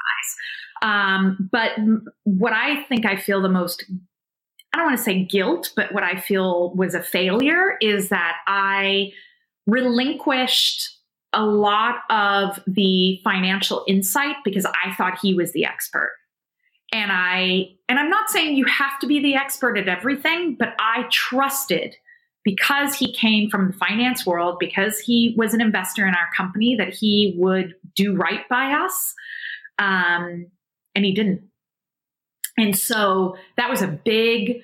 [0.82, 1.72] Um, but
[2.24, 3.84] what I think I feel the most,
[4.74, 8.38] I don't want to say guilt, but what I feel was a failure is that
[8.48, 9.12] I
[9.68, 10.99] relinquished
[11.34, 16.12] a lot of the financial insight because I thought he was the expert.
[16.92, 20.74] And I, and I'm not saying you have to be the expert at everything, but
[20.80, 21.96] I trusted
[22.44, 26.76] because he came from the finance world, because he was an investor in our company,
[26.78, 29.14] that he would do right by us.
[29.78, 30.48] Um,
[30.96, 31.44] and he didn't.
[32.58, 34.62] And so that was a big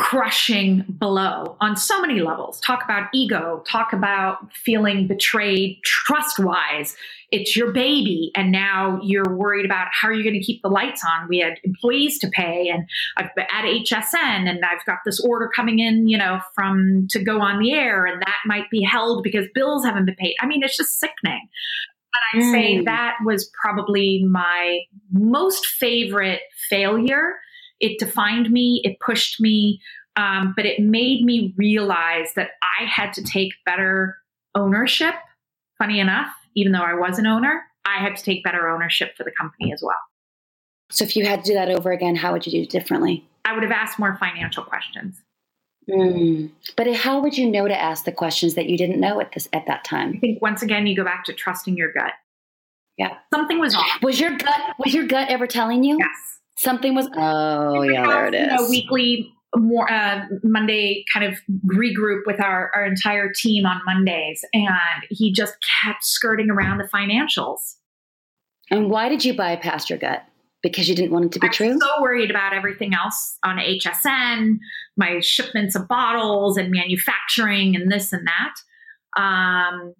[0.00, 2.58] crushing blow on so many levels.
[2.60, 6.96] Talk about ego, talk about feeling betrayed trust wise.
[7.30, 10.68] It's your baby, and now you're worried about how are you going to keep the
[10.68, 11.28] lights on.
[11.28, 12.88] We had employees to pay, and
[13.18, 17.40] I've at HSN, and I've got this order coming in, you know, from to go
[17.40, 20.34] on the air, and that might be held because bills haven't been paid.
[20.40, 21.46] I mean, it's just sickening.
[22.32, 22.52] And I'd mm.
[22.52, 24.80] say that was probably my
[25.12, 26.40] most favorite
[26.70, 27.34] failure
[27.80, 29.80] it defined me, it pushed me,
[30.16, 34.18] um, but it made me realize that I had to take better
[34.54, 35.14] ownership.
[35.78, 39.24] Funny enough, even though I was an owner, I had to take better ownership for
[39.24, 39.96] the company as well.
[40.90, 43.24] So, if you had to do that over again, how would you do it differently?
[43.44, 45.22] I would have asked more financial questions.
[45.88, 46.50] Mm.
[46.76, 49.48] But how would you know to ask the questions that you didn't know at this
[49.52, 50.14] at that time?
[50.16, 52.12] I think once again you go back to trusting your gut.
[52.98, 54.02] Yeah, something was off.
[54.02, 55.96] Was your gut was your gut ever telling you?
[55.98, 56.39] Yes.
[56.60, 57.08] Something was.
[57.16, 58.48] Oh, yeah, there it is.
[58.48, 64.44] Know, weekly more uh, Monday kind of regroup with our, our entire team on Mondays,
[64.52, 64.68] and
[65.08, 67.76] he just kept skirting around the financials.
[68.70, 70.22] And why did you bypass your gut?
[70.62, 71.78] Because you didn't want it to be I'm true.
[71.80, 74.58] So worried about everything else on HSN,
[74.98, 79.18] my shipments of bottles and manufacturing and this and that.
[79.18, 79.94] Um,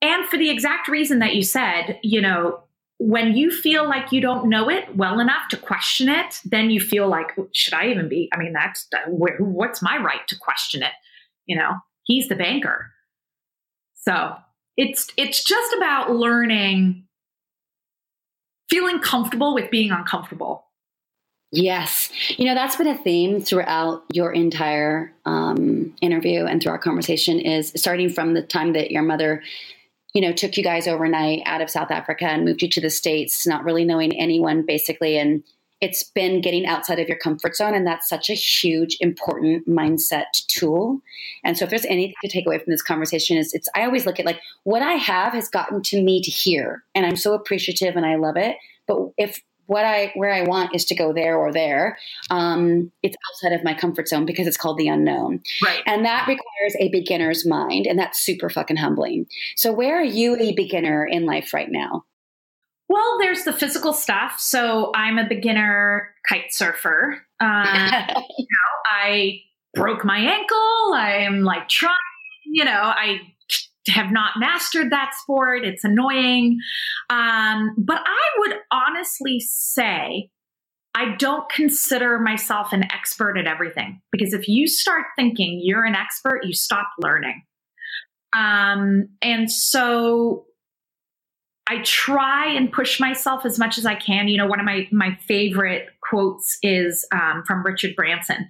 [0.00, 2.62] and for the exact reason that you said, you know,
[3.04, 6.80] when you feel like you don't know it well enough to question it, then you
[6.80, 8.30] feel like, should I even be?
[8.32, 10.92] I mean, that's what's my right to question it?
[11.46, 11.72] You know,
[12.04, 12.92] he's the banker.
[13.94, 14.36] So
[14.76, 17.04] it's it's just about learning,
[18.70, 20.66] feeling comfortable with being uncomfortable.
[21.50, 22.08] Yes.
[22.38, 27.40] You know, that's been a theme throughout your entire um, interview and through our conversation
[27.40, 29.42] is starting from the time that your mother
[30.12, 32.90] you know, took you guys overnight out of South Africa and moved you to the
[32.90, 35.16] States, not really knowing anyone basically.
[35.18, 35.42] And
[35.80, 37.74] it's been getting outside of your comfort zone.
[37.74, 41.00] And that's such a huge, important mindset tool.
[41.44, 44.06] And so if there's anything to take away from this conversation is it's, I always
[44.06, 46.84] look at like what I have has gotten to me to here.
[46.94, 48.56] And I'm so appreciative and I love it.
[48.86, 49.40] But if
[49.72, 51.98] what I where I want is to go there or there.
[52.30, 55.82] Um, it's outside of my comfort zone because it's called the unknown, right?
[55.86, 59.26] And that requires a beginner's mind, and that's super fucking humbling.
[59.56, 62.04] So, where are you a beginner in life right now?
[62.92, 64.38] Well, there's the physical stuff.
[64.38, 67.22] So I'm a beginner kite surfer.
[67.40, 68.04] Uh,
[68.38, 69.40] you know, I
[69.74, 70.92] broke my ankle.
[70.94, 71.96] I'm like trying.
[72.44, 73.20] You know, I
[73.88, 75.64] have not mastered that sport.
[75.64, 76.58] It's annoying.
[77.10, 80.30] Um, but I would honestly say
[80.94, 85.94] I don't consider myself an expert at everything because if you start thinking you're an
[85.94, 87.42] expert, you stop learning.
[88.36, 90.46] Um, and so
[91.66, 94.28] I try and push myself as much as I can.
[94.28, 98.48] You know, one of my my favorite quotes is um, from Richard Branson,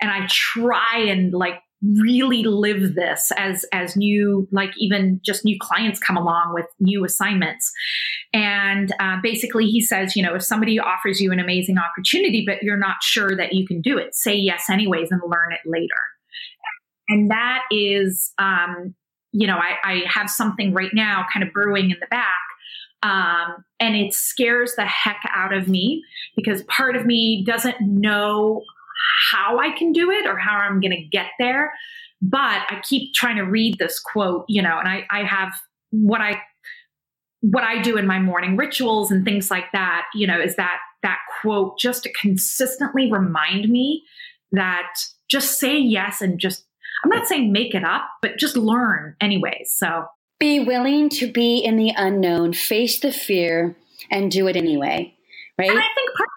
[0.00, 1.60] and I try and like
[2.00, 7.04] really live this as as new like even just new clients come along with new
[7.04, 7.72] assignments
[8.32, 12.62] And uh, basically, he says, you know, if somebody offers you an amazing opportunity, but
[12.62, 15.94] you're not sure that you can do it, say yes anyways and learn it later.
[17.08, 18.94] And that is, um,
[19.32, 22.26] you know, I, I have something right now kind of brewing in the back
[23.04, 26.02] um, and it scares the heck out of me
[26.36, 28.62] because part of me doesn't know
[29.32, 31.72] how I can do it or how I'm going to get there.
[32.22, 35.52] But I keep trying to read this quote, you know, and I, I have
[35.90, 36.40] what I
[37.40, 40.78] what I do in my morning rituals and things like that, you know, is that
[41.02, 44.02] that quote just to consistently remind me
[44.52, 44.94] that
[45.28, 46.64] just say yes and just
[47.04, 49.74] I'm not saying make it up, but just learn anyways.
[49.76, 50.06] So
[50.40, 53.76] be willing to be in the unknown, face the fear,
[54.10, 55.14] and do it anyway.
[55.58, 55.70] Right.
[55.70, 56.28] And I think part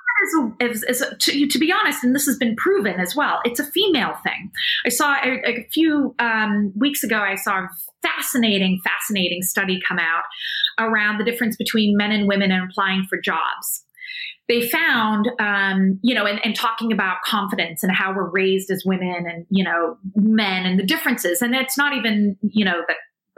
[0.60, 3.60] is, is, is to, to, be honest, and this has been proven as well, it's
[3.60, 4.52] a female thing.
[4.86, 7.70] I saw a, a few um, weeks ago, I saw a
[8.02, 10.24] fascinating, fascinating study come out
[10.80, 13.84] around the difference between men and women in applying for jobs
[14.48, 18.84] they found, um, you know, and, and, talking about confidence and how we're raised as
[18.86, 21.42] women and, you know, men and the differences.
[21.42, 22.96] And it's not even, you know, that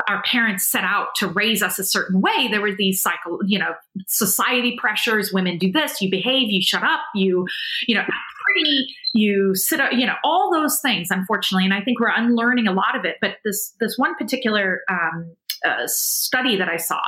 [0.08, 2.48] our parents set out to raise us a certain way.
[2.50, 3.74] There were these cycle you know
[4.08, 5.32] society pressures.
[5.34, 7.46] Women do this you behave you shut up you
[7.88, 8.04] you know
[8.46, 11.66] pretty you sit up you know all those things unfortunately.
[11.66, 13.18] And i think we're unlearning a lot of it.
[13.22, 15.36] But this this one particular um,
[15.66, 17.02] uh, study that i saw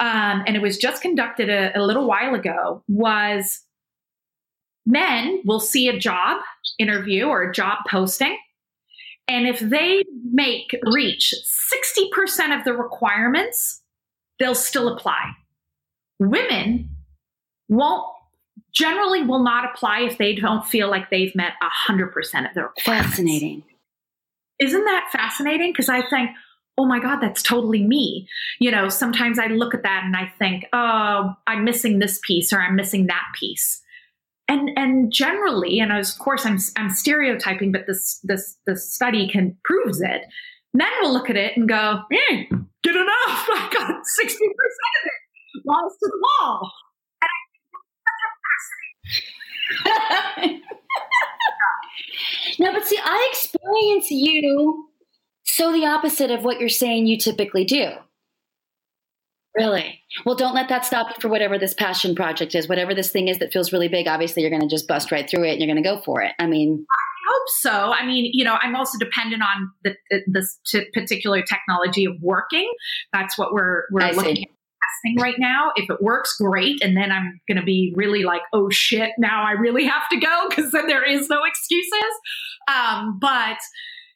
[0.00, 3.60] um, and it was just conducted a, a little while ago was
[4.86, 6.40] men will see a job
[6.78, 8.36] interview or a job posting
[9.28, 11.34] and if they make reach
[11.72, 13.82] 60% of the requirements,
[14.38, 15.32] they'll still apply.
[16.18, 16.90] Women
[17.68, 18.06] won't
[18.74, 21.52] generally will not apply if they don't feel like they've met
[21.88, 23.10] 100% of the requirements.
[23.10, 23.64] Fascinating.
[24.58, 25.72] Isn't that fascinating?
[25.72, 26.30] Because I think,
[26.78, 28.28] oh my God, that's totally me.
[28.60, 32.52] You know, sometimes I look at that and I think, oh, I'm missing this piece
[32.52, 33.82] or I'm missing that piece
[34.52, 39.56] and and generally, and of course I'm I'm stereotyping, but this this this study can
[39.64, 40.22] proves it.
[40.74, 42.44] Men will look at it and go, eh,
[42.82, 43.08] "Good enough!
[43.28, 45.12] I got sixty percent of it,
[45.64, 46.72] balls to the wall."
[52.58, 54.88] no, but see, I experience you
[55.44, 57.92] so the opposite of what you're saying you typically do.
[59.54, 60.00] Really?
[60.24, 62.68] Well, don't let that stop you for whatever this passion project is.
[62.68, 65.28] Whatever this thing is that feels really big, obviously you're going to just bust right
[65.28, 66.32] through it and you're going to go for it.
[66.38, 66.86] I mean,
[67.42, 67.92] hope so.
[67.92, 69.94] I mean, you know, I'm also dependent on the,
[70.26, 70.58] this
[70.94, 72.70] particular technology of working.
[73.12, 74.42] That's what we're we're I looking see.
[74.42, 74.48] at
[75.04, 75.72] testing right now.
[75.76, 76.82] If it works, great.
[76.82, 80.18] And then I'm going to be really like, oh shit, now I really have to
[80.18, 82.12] go because then there is no excuses.
[82.68, 83.58] Um, but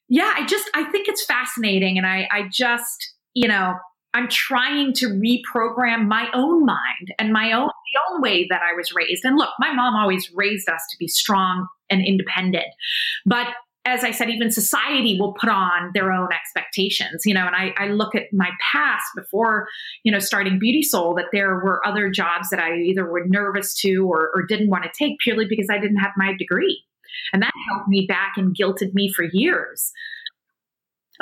[0.09, 3.75] yeah, I just I think it's fascinating, and I I just you know
[4.17, 8.75] I'm trying to reprogram my own mind and my own the own way that I
[8.75, 9.25] was raised.
[9.25, 12.67] And look, my mom always raised us to be strong and independent.
[13.27, 13.49] But
[13.85, 17.73] as I said, even society will put on their own expectations, you know, and I,
[17.77, 19.69] I, look at my past before,
[20.03, 24.05] you know, starting Beautisol, that there were other jobs that I either were nervous to
[24.11, 26.83] or, or didn't want to take purely because I didn't have my degree.
[27.33, 29.93] And that held me back and guilted me for years.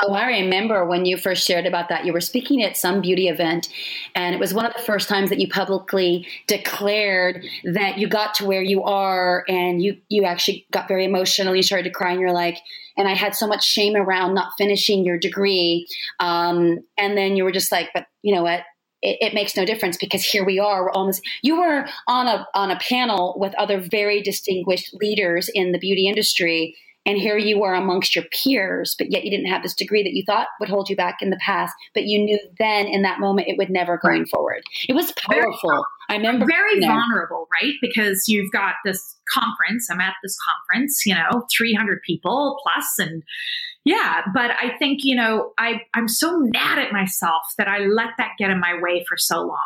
[0.00, 2.04] Oh, I remember when you first shared about that.
[2.04, 3.68] You were speaking at some beauty event,
[4.14, 8.34] and it was one of the first times that you publicly declared that you got
[8.36, 11.54] to where you are, and you you actually got very emotional.
[11.54, 12.58] You started to cry, and you're like,
[12.96, 15.86] and I had so much shame around not finishing your degree.
[16.20, 18.62] Um, and then you were just like, but you know what?
[19.02, 20.84] It, it, makes no difference because here we are.
[20.84, 21.22] We're almost.
[21.42, 26.08] You were on a on a panel with other very distinguished leaders in the beauty
[26.08, 26.74] industry
[27.06, 30.14] and here you were amongst your peers, but yet you didn't have this degree that
[30.14, 33.20] you thought would hold you back in the past, but you knew then in that
[33.20, 34.28] moment it would never going right.
[34.28, 34.62] forward.
[34.88, 35.70] It was powerful.
[35.70, 37.74] Very, I remember very vulnerable, right?
[37.80, 39.88] Because you've got this conference.
[39.90, 43.22] I'm at this conference, you know, 300 people plus, and
[43.84, 44.22] yeah.
[44.32, 48.32] But I think you know, I I'm so mad at myself that I let that
[48.38, 49.58] get in my way for so long.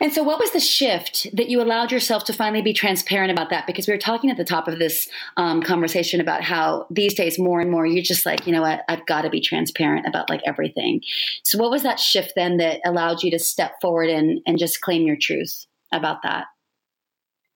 [0.00, 3.50] And so, what was the shift that you allowed yourself to finally be transparent about
[3.50, 3.66] that?
[3.66, 7.38] Because we were talking at the top of this um, conversation about how these days,
[7.38, 10.30] more and more, you're just like, you know what, I've got to be transparent about
[10.30, 11.00] like everything.
[11.42, 14.80] So, what was that shift then that allowed you to step forward and, and just
[14.80, 16.46] claim your truth about that?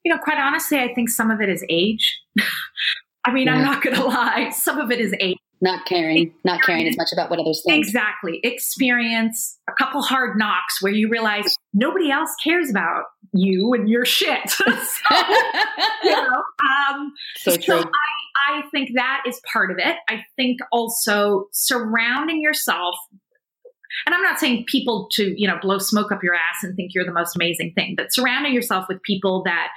[0.03, 2.19] You know, quite honestly, I think some of it is age.
[3.25, 3.55] I mean, yeah.
[3.55, 6.97] I'm not going to lie, some of it is age not caring, not caring as
[6.97, 7.83] much about what others think.
[7.83, 8.41] Exactly.
[8.43, 14.03] Experience a couple hard knocks where you realize nobody else cares about you and your
[14.03, 14.49] shit.
[14.49, 16.43] so, you know,
[16.91, 19.95] um, so, so I, I think that is part of it.
[20.09, 22.95] I think also surrounding yourself
[24.05, 26.95] and I'm not saying people to, you know, blow smoke up your ass and think
[26.95, 29.67] you're the most amazing thing, but surrounding yourself with people that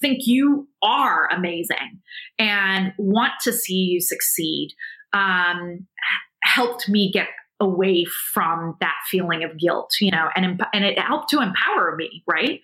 [0.00, 2.00] think you are amazing
[2.38, 4.74] and want to see you succeed
[5.16, 5.86] um,
[6.42, 7.28] helped me get
[7.60, 12.22] away from that feeling of guilt, you know, and and it helped to empower me,
[12.26, 12.60] right?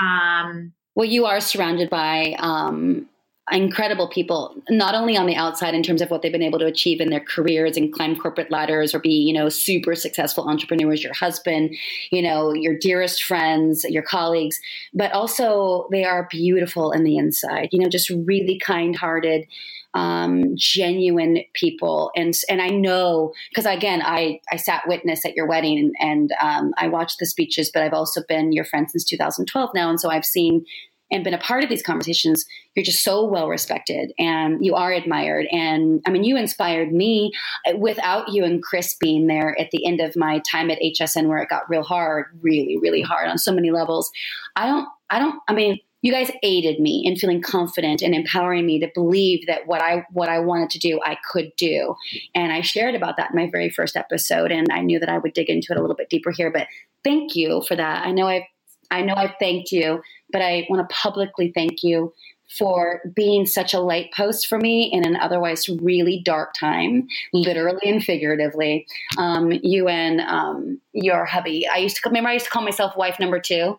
[0.00, 3.08] Um, well, you are surrounded by um,
[3.50, 6.66] incredible people, not only on the outside in terms of what they've been able to
[6.66, 11.02] achieve in their careers and climb corporate ladders or be, you know, super successful entrepreneurs,
[11.02, 11.74] your husband,
[12.10, 14.60] you know, your dearest friends, your colleagues,
[14.94, 19.46] but also they are beautiful in the inside, you know, just really kind hearted.
[19.94, 25.46] Um, genuine people, and and I know because again, I I sat witness at your
[25.46, 29.70] wedding, and, um, I watched the speeches, but I've also been your friend since 2012
[29.74, 30.64] now, and so I've seen
[31.12, 34.92] and been a part of these conversations, you're just so well respected and you are
[34.92, 35.46] admired.
[35.52, 37.32] And I mean, you inspired me
[37.76, 41.38] without you and Chris being there at the end of my time at HSN where
[41.38, 44.10] it got real hard, really, really hard on so many levels.
[44.56, 48.66] I don't, I don't, I mean, you guys aided me in feeling confident and empowering
[48.66, 51.94] me to believe that what I what I wanted to do I could do.
[52.34, 55.18] And I shared about that in my very first episode and I knew that I
[55.18, 56.66] would dig into it a little bit deeper here, but
[57.04, 58.04] thank you for that.
[58.06, 58.42] I know I've
[58.90, 62.12] I know I've thanked you, but I want to publicly thank you
[62.58, 67.88] for being such a light post for me in an otherwise really dark time, literally
[67.88, 68.86] and figuratively.
[69.16, 71.66] Um, you and um, your hubby.
[71.66, 73.78] I used to remember I used to call myself wife number two.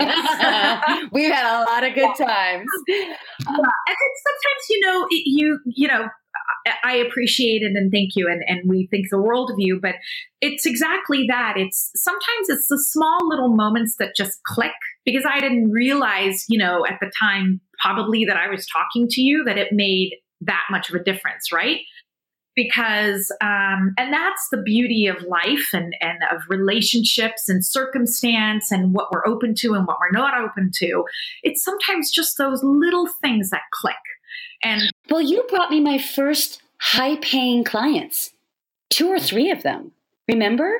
[1.12, 2.66] We've had a lot of good times.
[2.86, 3.14] Yeah.
[3.46, 6.08] And sometimes, you know, you you know,
[6.84, 9.78] I appreciate it and thank you, and, and we think the world of you.
[9.80, 9.94] But
[10.40, 11.54] it's exactly that.
[11.56, 14.72] It's sometimes it's the small little moments that just click
[15.04, 19.20] because I didn't realize, you know, at the time probably that I was talking to
[19.20, 20.12] you that it made
[20.42, 21.78] that much of a difference, right?
[22.58, 28.92] Because, um, and that's the beauty of life and, and of relationships and circumstance and
[28.92, 31.04] what we're open to and what we're not open to.
[31.44, 33.94] It's sometimes just those little things that click
[34.62, 38.30] and well, you brought me my first high paying clients,
[38.90, 39.92] two or three of them.
[40.28, 40.70] Remember?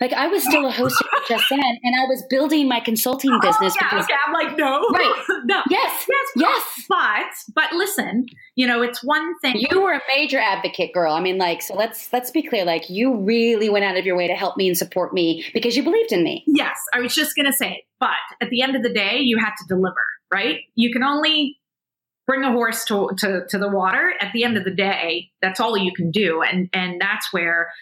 [0.00, 3.40] Like I was still a host at HSN and I was building my consulting oh,
[3.40, 3.74] business.
[3.74, 4.14] Oh, yeah, because, okay.
[4.26, 4.86] I'm like, no.
[4.90, 5.24] Right.
[5.44, 5.62] no.
[5.70, 6.06] Yes.
[6.08, 6.28] Yes.
[6.36, 6.84] Yes.
[6.88, 8.26] But but listen,
[8.56, 9.54] you know, it's one thing.
[9.56, 11.14] You were a major advocate, girl.
[11.14, 12.64] I mean, like, so let's let's be clear.
[12.64, 15.76] Like you really went out of your way to help me and support me because
[15.76, 16.44] you believed in me.
[16.46, 16.76] Yes.
[16.92, 18.10] I was just gonna say, but
[18.42, 20.60] at the end of the day, you had to deliver, right?
[20.74, 21.56] You can only
[22.26, 25.58] bring a horse to, to, to the water at the end of the day that's
[25.58, 27.72] all you can do and and that's where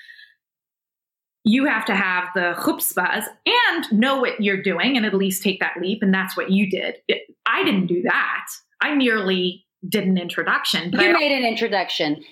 [1.45, 5.61] you have to have the chutzpahs and know what you're doing and at least take
[5.61, 8.47] that leap and that's what you did it, i didn't do that
[8.80, 12.22] i merely did an introduction you made an introduction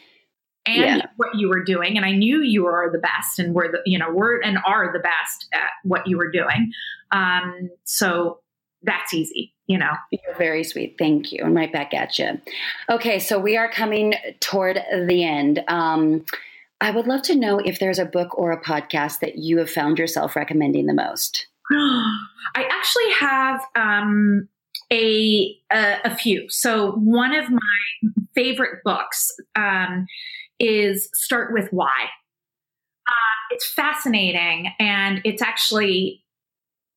[0.67, 1.07] and yeah.
[1.17, 3.99] what you were doing and i knew you were the best and were the you
[3.99, 6.71] know were and are the best at what you were doing
[7.13, 8.41] um, so
[8.83, 9.93] that's easy you know.
[10.11, 10.97] You're very sweet.
[10.99, 11.43] Thank you.
[11.45, 12.41] I'm right back at you.
[12.89, 14.77] Okay, so we are coming toward
[15.07, 15.63] the end.
[15.69, 16.25] Um,
[16.81, 19.71] I would love to know if there's a book or a podcast that you have
[19.71, 21.47] found yourself recommending the most.
[21.73, 24.49] I actually have um,
[24.93, 26.47] a, a, a few.
[26.49, 30.07] So one of my favorite books um,
[30.61, 32.11] is Start with Why.
[33.09, 36.25] Uh, it's fascinating, and it's actually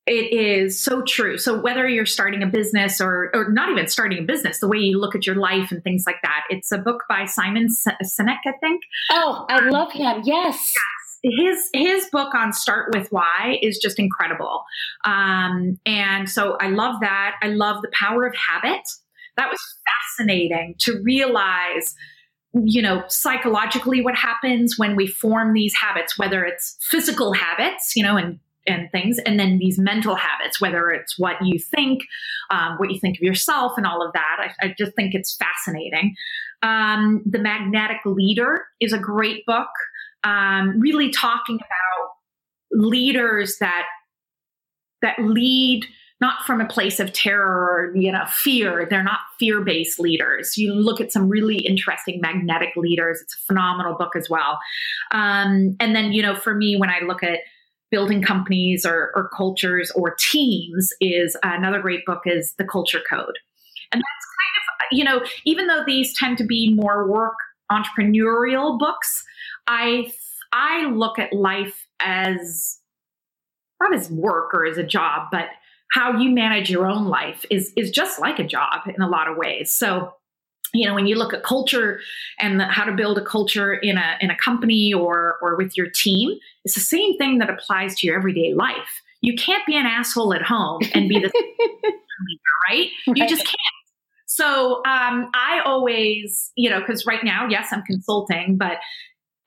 [0.06, 1.38] it is so true.
[1.38, 4.78] So whether you're starting a business or or not even starting a business, the way
[4.78, 6.44] you look at your life and things like that.
[6.50, 8.82] It's a book by Simon Sinek, I think.
[9.12, 10.22] Oh, I um, love him.
[10.24, 10.74] Yes.
[10.74, 11.18] Yes.
[11.22, 14.64] His his book on Start with Why is just incredible.
[15.04, 17.36] Um, and so I love that.
[17.42, 18.88] I love the power of habit.
[19.36, 19.60] That was
[20.16, 21.94] fascinating to realize
[22.52, 28.02] you know, psychologically what happens when we form these habits, whether it's physical habits, you
[28.02, 28.40] know, and
[28.70, 29.18] and things.
[29.26, 32.02] And then these mental habits whether it's what you think
[32.50, 35.36] um, what you think of yourself and all of that i, I just think it's
[35.36, 36.14] fascinating.
[36.62, 39.68] Um, the magnetic leader is a great book
[40.24, 42.10] um, really talking about
[42.72, 43.86] leaders that
[45.02, 45.86] that lead
[46.20, 48.86] not from a place of terror or you know fear.
[48.88, 50.56] They're not fear-based leaders.
[50.56, 53.20] You look at some really interesting magnetic leaders.
[53.22, 54.58] It's a phenomenal book as well.
[55.12, 57.40] Um, and then you know for me when i look at
[57.90, 63.00] building companies or, or cultures or teams is uh, another great book is the culture
[63.08, 63.38] code.
[63.92, 67.36] And that's kind of you know even though these tend to be more work
[67.70, 69.22] entrepreneurial books
[69.68, 70.10] i
[70.52, 72.78] i look at life as
[73.80, 75.46] not as work or as a job but
[75.92, 79.28] how you manage your own life is is just like a job in a lot
[79.28, 79.74] of ways.
[79.74, 80.12] So
[80.72, 82.00] you know when you look at culture
[82.38, 85.76] and the, how to build a culture in a in a company or or with
[85.76, 89.02] your team it's the same thing that applies to your everyday life.
[89.22, 92.40] You can't be an asshole at home and be the leader,
[92.70, 92.88] right?
[93.06, 93.56] You just can't.
[94.26, 98.78] So um, i always you know because right now yes i'm consulting but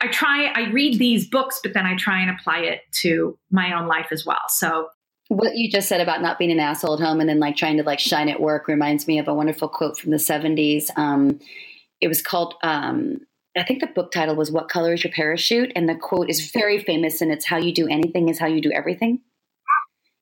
[0.01, 3.73] i try i read these books but then i try and apply it to my
[3.73, 4.41] own life as well.
[4.49, 4.89] So
[5.33, 7.77] what you just said about not being an asshole at home and then like trying
[7.77, 10.89] to like shine at work reminds me of a wonderful quote from the 70s.
[10.95, 11.39] Um,
[12.01, 13.21] it was called, um,
[13.57, 15.71] I think the book title was What Color is Your Parachute?
[15.75, 18.61] And the quote is very famous and it's how you do anything is how you
[18.61, 19.21] do everything.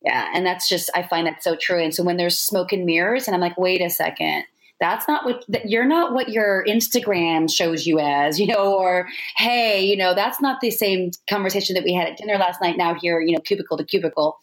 [0.04, 0.32] Yeah.
[0.34, 1.82] And that's just, I find that so true.
[1.82, 4.46] And so when there's smoke and mirrors and I'm like, wait a second,
[4.82, 9.08] that's not what you're not what your Instagram shows you as, you know, or
[9.38, 12.78] hey, you know, that's not the same conversation that we had at dinner last night.
[12.78, 14.40] Now here, you know, cubicle to cubicle.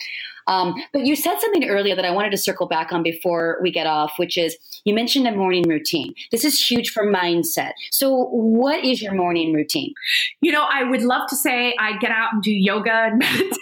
[0.49, 3.71] Um, but you said something earlier that I wanted to circle back on before we
[3.71, 6.15] get off, which is you mentioned a morning routine.
[6.33, 7.73] This is huge for mindset.
[7.91, 9.93] So, what is your morning routine?
[10.41, 13.53] You know, I would love to say I get out and do yoga and meditate.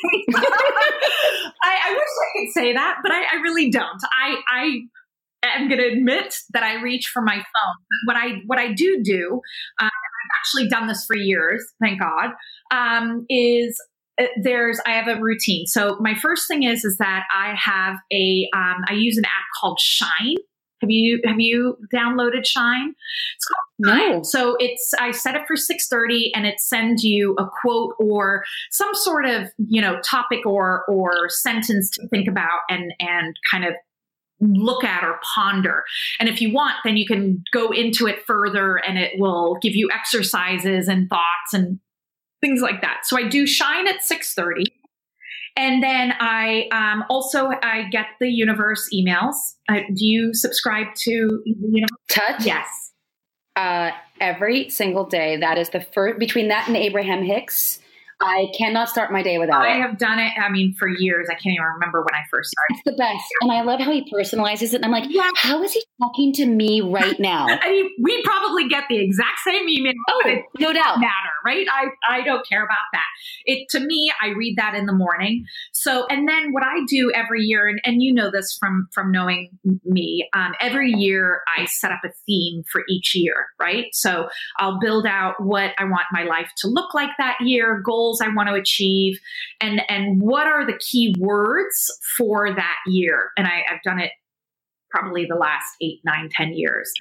[1.62, 4.00] I, I, wish I could say that, but I, I really don't.
[4.12, 7.74] I, I am going to admit that I reach for my phone.
[8.04, 9.40] What I what I do do,
[9.80, 9.90] uh, I've
[10.40, 12.30] actually done this for years, thank God,
[12.70, 13.80] um, is
[14.43, 15.66] there's I have a routine.
[15.66, 19.44] So my first thing is is that I have a um, I use an app
[19.60, 20.36] called Shine.
[20.80, 22.94] Have you have you downloaded Shine?
[23.36, 24.22] It's called no.
[24.22, 28.94] So it's I set it for 6:30 and it sends you a quote or some
[28.94, 33.74] sort of, you know, topic or or sentence to think about and and kind of
[34.40, 35.82] look at or ponder.
[36.20, 39.74] And if you want, then you can go into it further and it will give
[39.74, 41.80] you exercises and thoughts and
[42.47, 43.01] things like that.
[43.05, 44.64] So I do shine at 6:30.
[45.59, 49.35] And then I um, also I get the universe emails.
[49.68, 52.44] Uh, do you subscribe to you know Touch?
[52.44, 52.68] Yes.
[53.56, 53.90] Uh,
[54.20, 55.39] every single day.
[55.39, 57.78] That is the first between that and Abraham Hicks.
[58.20, 59.70] I cannot start my day without I it.
[59.72, 61.28] I have done it, I mean, for years.
[61.30, 62.80] I can't even remember when I first started.
[62.80, 63.24] It's the best.
[63.43, 64.76] And I love how he personalizes it.
[64.76, 65.30] And I'm like, yeah.
[65.36, 67.47] how is he talking to me right now?
[67.48, 69.93] I mean, we probably get the exact same email.
[70.09, 70.98] Oh, no doubt.
[70.98, 71.12] Matter,
[71.44, 71.66] right?
[71.70, 73.05] I, I don't care about that.
[73.44, 75.44] It to me, I read that in the morning.
[75.72, 79.12] So, and then what I do every year, and, and you know this from from
[79.12, 79.51] knowing
[79.84, 83.86] me, um, every year I set up a theme for each year, right?
[83.93, 84.28] So
[84.59, 88.20] I'll build out what I want my life to look like that year, goals goals
[88.20, 89.18] I want to achieve
[89.60, 93.30] and and what are the key words for that year.
[93.36, 94.12] And I, I've done it
[94.90, 96.92] probably the last eight, nine, ten years.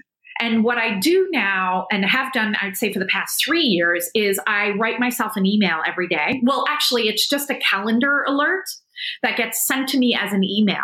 [0.41, 4.09] And what I do now and have done, I'd say for the past three years,
[4.13, 6.41] is I write myself an email every day.
[6.43, 8.65] Well, actually, it's just a calendar alert
[9.23, 10.83] that gets sent to me as an email.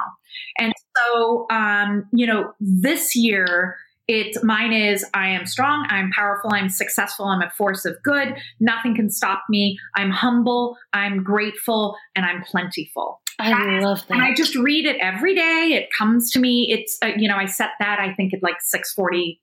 [0.58, 3.76] And so, um, you know, this year,
[4.12, 8.36] it mine is I am strong, I'm powerful, I'm successful, I'm a force of good.
[8.60, 9.78] Nothing can stop me.
[9.96, 13.22] I'm humble, I'm grateful, and I'm plentiful.
[13.40, 14.14] I love that.
[14.14, 15.72] And I just read it every day.
[15.74, 16.68] It comes to me.
[16.70, 19.40] It's uh, you know I set that I think at like 6:40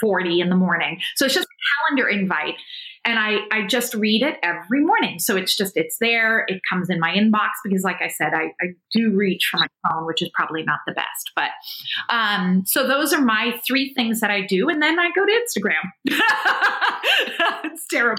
[0.00, 0.98] 40 in the morning.
[1.16, 2.54] So it's just a calendar invite
[3.04, 5.18] and I, I just read it every morning.
[5.18, 6.44] So it's just, it's there.
[6.48, 9.66] It comes in my inbox because, like I said, I, I do reach for my
[9.88, 11.30] phone, which is probably not the best.
[11.34, 11.50] But
[12.10, 14.68] um, so those are my three things that I do.
[14.68, 15.90] And then I go to Instagram.
[17.64, 18.18] it's terrible.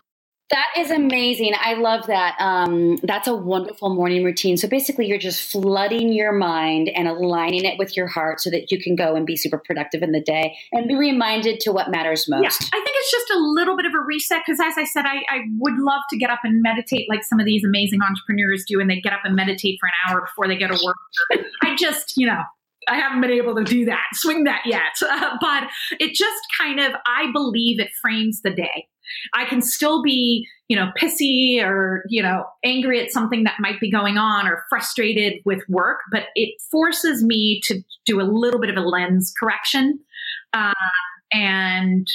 [0.52, 1.54] That is amazing.
[1.58, 2.36] I love that.
[2.40, 4.58] Um, that's a wonderful morning routine.
[4.58, 8.70] So basically, you're just flooding your mind and aligning it with your heart so that
[8.70, 11.90] you can go and be super productive in the day and be reminded to what
[11.90, 12.44] matters most.
[12.44, 15.06] Yeah, I think it's just a little bit of a reset because, as I said,
[15.06, 18.66] I, I would love to get up and meditate like some of these amazing entrepreneurs
[18.68, 20.98] do, and they get up and meditate for an hour before they go to work.
[21.64, 22.42] I just, you know,
[22.92, 24.82] I haven't been able to do that, swing that yet.
[25.12, 25.64] Uh, but
[26.00, 28.88] it just kind of, I believe it frames the day.
[29.34, 33.80] I can still be, you know, pissy or, you know, angry at something that might
[33.80, 38.60] be going on or frustrated with work, but it forces me to do a little
[38.60, 40.00] bit of a lens correction.
[40.54, 40.74] Uh,
[41.34, 42.08] and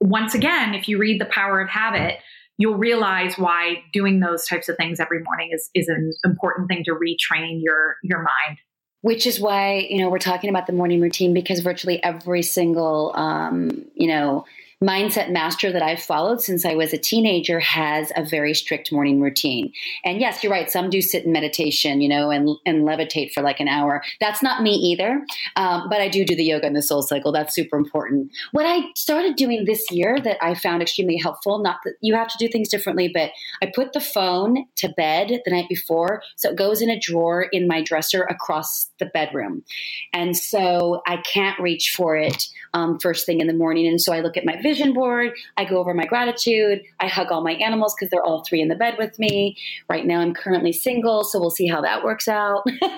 [0.00, 2.18] once again, if you read The Power of Habit,
[2.56, 6.84] you'll realize why doing those types of things every morning is, is an important thing
[6.84, 8.58] to retrain your, your mind
[9.06, 13.12] which is why you know we're talking about the morning routine because virtually every single
[13.14, 14.44] um, you know
[14.84, 19.22] mindset master that I've followed since I was a teenager has a very strict morning
[19.22, 19.72] routine.
[20.04, 20.70] And yes, you're right.
[20.70, 24.02] Some do sit in meditation, you know, and, and levitate for like an hour.
[24.20, 25.24] That's not me either.
[25.56, 27.32] Um, but I do do the yoga and the soul cycle.
[27.32, 28.30] That's super important.
[28.52, 32.28] What I started doing this year that I found extremely helpful, not that you have
[32.28, 33.30] to do things differently, but
[33.62, 36.22] I put the phone to bed the night before.
[36.36, 39.64] So it goes in a drawer in my dresser across the bedroom.
[40.12, 43.86] And so I can't reach for it um, first thing in the morning.
[43.86, 47.32] And so I look at my vision board, I go over my gratitude, I hug
[47.32, 49.56] all my animals because they're all three in the bed with me.
[49.88, 52.64] Right now, I'm currently single, so we'll see how that works out.
[52.80, 52.90] but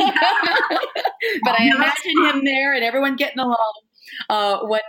[1.60, 3.82] I imagine him there and everyone getting along
[4.28, 4.80] uh, one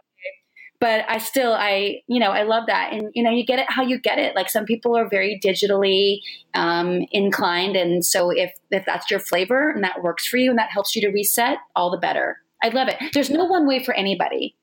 [0.80, 2.94] but I still I you know I love that.
[2.94, 4.34] And you know you get it how you get it.
[4.34, 6.22] Like some people are very digitally
[6.54, 7.76] um, inclined.
[7.76, 10.96] And so if if that's your flavor and that works for you and that helps
[10.96, 12.38] you to reset all the better.
[12.64, 12.98] I love it.
[13.14, 14.56] There's no one way for anybody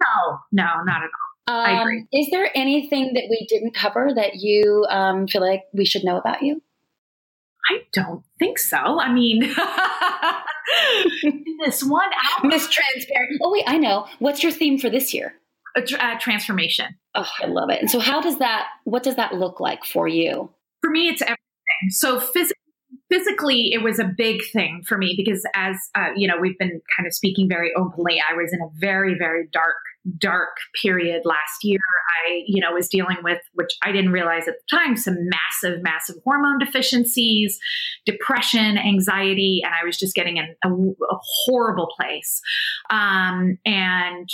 [0.00, 1.54] no, no, not at all.
[1.54, 2.06] Um, I agree.
[2.12, 6.16] Is there anything that we didn't cover that you um, feel like we should know
[6.16, 6.62] about you?
[7.70, 8.76] I don't think so.
[8.76, 9.40] I mean,
[11.64, 12.10] this one
[12.42, 12.48] hour.
[12.48, 13.40] Miss Transparent.
[13.42, 14.06] Oh, wait, I know.
[14.18, 15.34] What's your theme for this year?
[15.76, 16.96] A, uh, transformation.
[17.14, 17.80] Oh, I love it.
[17.80, 20.50] And so, how does that, what does that look like for you?
[20.80, 21.90] For me, it's everything.
[21.90, 22.56] So, physically,
[23.08, 26.80] physically it was a big thing for me because as uh, you know we've been
[26.96, 29.76] kind of speaking very openly i was in a very very dark
[30.18, 31.80] dark period last year
[32.26, 35.82] i you know was dealing with which i didn't realize at the time some massive
[35.82, 37.58] massive hormone deficiencies
[38.06, 42.40] depression anxiety and i was just getting in a, a horrible place.
[42.90, 44.28] Um, and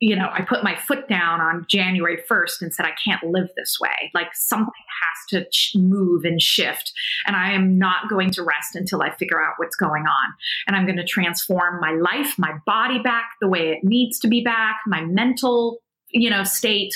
[0.00, 3.48] you know, I put my foot down on January 1st and said, I can't live
[3.56, 4.10] this way.
[4.14, 4.72] Like something
[5.02, 6.92] has to ch- move and shift.
[7.26, 10.34] And I am not going to rest until I figure out what's going on.
[10.66, 14.28] And I'm going to transform my life, my body back the way it needs to
[14.28, 15.80] be back, my mental,
[16.10, 16.94] you know, state.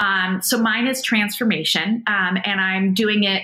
[0.00, 2.02] Um, so mine is transformation.
[2.06, 3.42] Um, and I'm doing it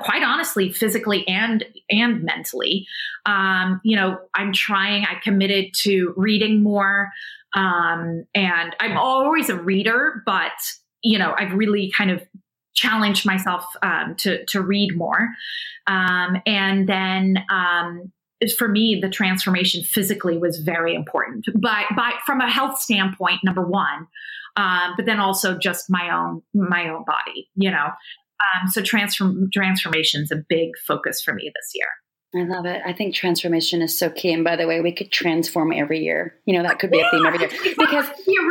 [0.00, 2.86] quite honestly physically and and mentally
[3.26, 7.10] um, you know i'm trying i committed to reading more
[7.54, 10.52] um, and I'm always a reader, but
[11.02, 12.22] you know, I've really kind of
[12.74, 15.28] challenged myself um, to to read more.
[15.86, 18.12] Um, and then um,
[18.58, 21.46] for me, the transformation physically was very important.
[21.54, 24.06] But by from a health standpoint, number one,
[24.56, 27.90] um, but then also just my own my own body, you know.
[28.44, 31.88] Um, so transform transformation is a big focus for me this year.
[32.36, 32.82] I love it.
[32.84, 34.32] I think transformation is so key.
[34.32, 36.34] And by the way, we could transform every year.
[36.46, 37.50] You know, that could be yeah, a theme every year.
[37.78, 38.06] Because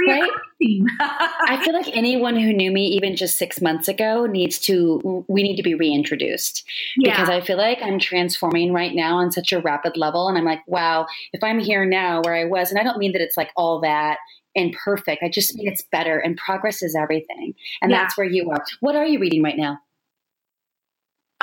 [0.07, 0.29] right,
[1.01, 5.43] I feel like anyone who knew me even just six months ago needs to, we
[5.43, 6.63] need to be reintroduced.
[6.97, 7.11] Yeah.
[7.11, 10.29] Because I feel like I'm transforming right now on such a rapid level.
[10.29, 13.11] And I'm like, wow, if I'm here now where I was, and I don't mean
[13.13, 14.17] that it's like all that
[14.55, 15.23] and perfect.
[15.23, 17.53] I just mean it's better and progress is everything.
[17.81, 18.03] And yeah.
[18.03, 18.63] that's where you are.
[18.79, 19.79] What are you reading right now?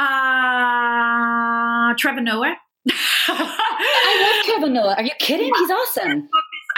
[0.01, 2.57] Uh, Trevor Noah.
[3.29, 4.95] I love Trevor Noah.
[4.97, 5.53] Are you kidding?
[5.55, 6.29] He's awesome.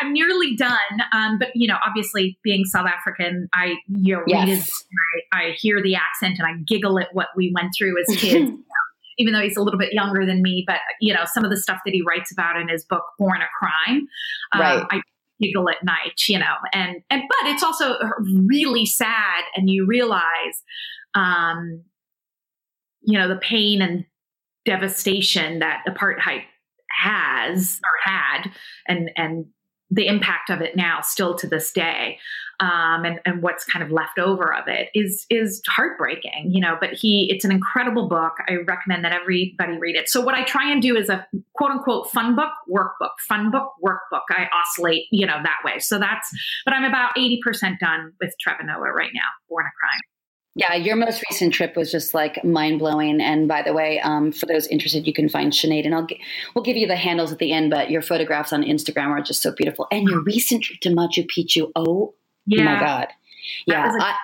[0.00, 0.76] I'm nearly done.
[1.12, 4.40] Um, but you know, obviously being South African, I you know, yes.
[4.40, 4.84] read his,
[5.32, 8.34] I, I, hear the accent and I giggle at what we went through as kids.
[8.34, 8.56] you know,
[9.18, 11.58] even though he's a little bit younger than me, but you know, some of the
[11.58, 14.08] stuff that he writes about in his book Born a Crime,
[14.52, 14.84] um, right.
[14.90, 15.00] I
[15.40, 17.94] giggle at night, you know, and and but it's also
[18.48, 20.62] really sad, and you realize
[21.14, 21.84] um,
[23.02, 24.04] you know, the pain and
[24.64, 26.42] devastation that apartheid
[26.90, 28.50] has or had
[28.86, 29.46] and and
[29.90, 32.18] the impact of it now still to this day
[32.60, 36.76] um, and, and what's kind of left over of it is is heartbreaking you know
[36.80, 38.34] but he it's an incredible book.
[38.48, 40.08] I recommend that everybody read it.
[40.08, 43.72] So what i try and do is a quote unquote fun book workbook fun book
[43.84, 44.22] workbook.
[44.30, 45.78] I oscillate you know that way.
[45.78, 46.30] So that's
[46.64, 50.11] but i'm about 80% done with trevor noah right now born a crime
[50.54, 53.20] yeah, your most recent trip was just like mind blowing.
[53.20, 56.20] And by the way, um, for those interested, you can find Sinead, and I'll g-
[56.54, 57.70] we'll give you the handles at the end.
[57.70, 59.86] But your photographs on Instagram are just so beautiful.
[59.90, 62.14] And your recent trip to Machu Picchu, oh
[62.46, 62.64] yeah.
[62.64, 63.08] my god,
[63.66, 64.16] yeah, I,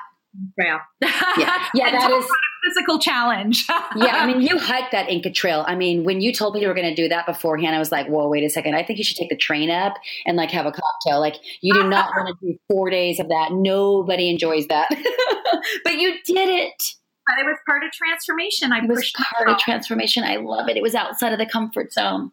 [0.58, 0.78] trail.
[1.38, 2.26] yeah, yeah, that is
[2.64, 3.64] physical challenge.
[3.96, 5.64] yeah, I mean, you hiked that Inca Trail.
[5.66, 7.92] I mean, when you told me you were going to do that beforehand, I was
[7.92, 8.74] like, "Whoa, wait a second!
[8.74, 9.94] I think you should take the train up
[10.26, 11.20] and like have a cocktail.
[11.20, 13.52] Like, you do not want to do four days of that.
[13.52, 14.88] Nobody enjoys that,
[15.84, 16.82] but you did it."
[17.26, 18.72] But it was part of transformation.
[18.72, 20.24] I it was part of transformation.
[20.24, 20.78] I love it.
[20.78, 22.30] It was outside of the comfort zone.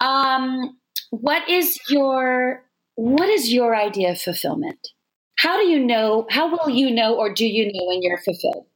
[0.00, 0.76] Um,
[1.10, 2.62] what is your
[2.94, 4.88] what is your idea of fulfillment?
[5.40, 6.26] How do you know?
[6.28, 8.66] How will you know, or do you know when you're fulfilled?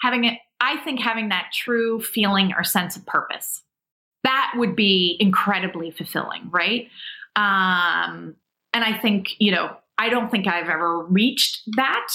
[0.00, 3.62] Having it, I think having that true feeling or sense of purpose,
[4.24, 6.88] that would be incredibly fulfilling, right?
[7.36, 8.34] Um,
[8.72, 12.08] and I think, you know, I don't think I've ever reached that,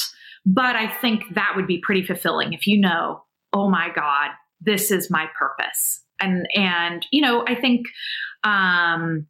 [0.48, 3.24] but I think that would be pretty fulfilling if you know,
[3.54, 6.04] oh my God, this is my purpose.
[6.20, 7.86] And and you know, I think
[8.44, 9.28] um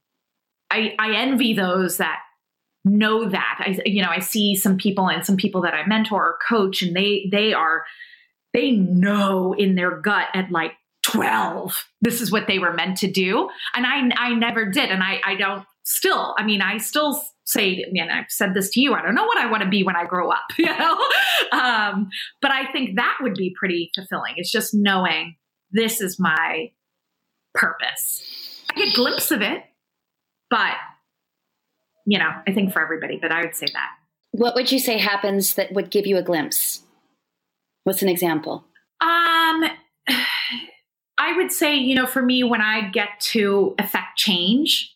[0.69, 2.19] I I envy those that
[2.85, 3.57] know that.
[3.59, 6.81] I you know, I see some people and some people that I mentor or coach
[6.81, 7.85] and they they are
[8.53, 13.11] they know in their gut at like 12 this is what they were meant to
[13.11, 13.49] do.
[13.75, 14.89] And i i never did.
[14.89, 18.79] And i i don't still i mean i still say and i've said this to
[18.79, 20.93] you i don't know what i want to be when i grow up you know?
[21.51, 22.09] Um,
[22.39, 24.35] but i think that would be pretty fulfilling.
[24.37, 25.37] It's just knowing
[25.71, 26.71] this is my
[27.55, 28.23] purpose.
[28.69, 29.63] I get a glimpse of it
[30.51, 30.73] but
[32.05, 33.89] you know i think for everybody but i would say that
[34.31, 36.81] what would you say happens that would give you a glimpse
[37.83, 38.65] what's an example
[39.01, 39.63] um
[41.17, 44.91] I would say, you know, for me, when I get to affect change,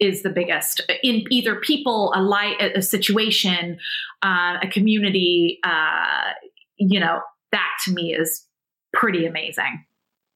[0.00, 3.78] is the biggest in either people, a light, a situation,
[4.22, 5.58] uh, a community.
[5.64, 6.32] Uh,
[6.76, 7.20] you know,
[7.50, 8.46] that to me is
[8.92, 9.84] pretty amazing.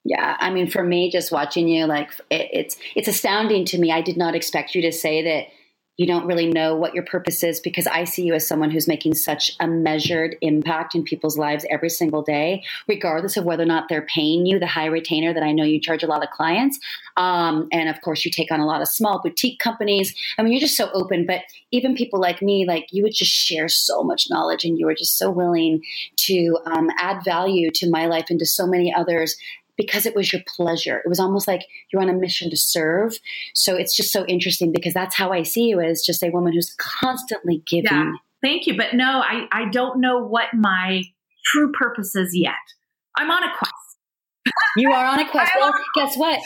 [0.05, 3.93] Yeah, I mean, for me, just watching you, like it, it's it's astounding to me.
[3.93, 5.47] I did not expect you to say that
[5.99, 8.89] you don't really know what your purpose is because I see you as someone who's
[8.89, 13.67] making such a measured impact in people's lives every single day, regardless of whether or
[13.67, 16.31] not they're paying you the high retainer that I know you charge a lot of
[16.31, 16.79] clients.
[17.19, 20.15] Um, and of course, you take on a lot of small boutique companies.
[20.39, 23.33] I mean, you're just so open, but even people like me, like you would just
[23.33, 25.83] share so much knowledge and you were just so willing
[26.17, 29.37] to um, add value to my life and to so many others
[29.77, 30.99] because it was your pleasure.
[30.99, 31.63] It was almost like
[31.93, 33.15] you're on a mission to serve.
[33.55, 36.53] So it's just so interesting because that's how I see you as just a woman
[36.53, 37.91] who's constantly giving.
[37.91, 38.13] Yeah,
[38.43, 38.77] thank you.
[38.77, 41.03] But no, I, I don't know what my
[41.47, 42.55] true purpose is yet.
[43.17, 43.73] I'm on a quest.
[44.77, 45.53] You are on a quest.
[45.59, 46.41] well, guess what?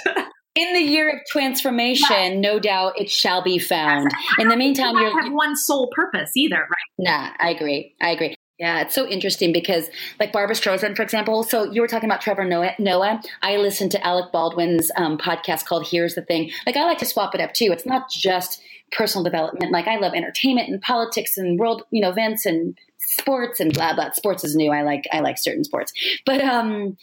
[0.55, 4.11] In the year of transformation, no doubt it shall be found.
[4.39, 6.98] In the meantime, you have one sole purpose either, right?
[6.98, 7.94] Nah, I agree.
[8.01, 8.35] I agree.
[8.59, 11.43] Yeah, it's so interesting because, like Barbra Streisand, for example.
[11.43, 12.73] So you were talking about Trevor Noah.
[12.78, 13.20] Noah.
[13.43, 17.07] I listened to Alec Baldwin's um, podcast called "Here's the Thing." Like I like to
[17.07, 17.69] swap it up too.
[17.70, 18.62] It's not just
[18.93, 19.73] personal development.
[19.73, 23.95] Like I love entertainment and politics and world, you know, events and sports and blah
[23.95, 24.12] blah.
[24.12, 24.70] Sports is new.
[24.73, 25.93] I like I like certain sports,
[26.24, 26.97] but um,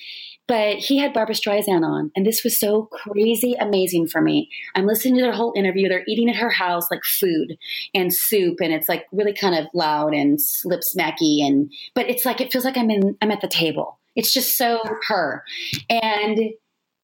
[0.48, 4.50] but he had Barbra Streisand on, and this was so crazy amazing for me.
[4.76, 5.88] I'm listening to their whole interview.
[5.88, 7.58] They're eating at her house like food
[7.94, 12.26] and soup, and it's like really kind of loud and slip smacky, and but it's
[12.26, 14.00] like it feels like I'm in I'm at the table.
[14.16, 15.44] It's just so her,
[15.90, 16.40] and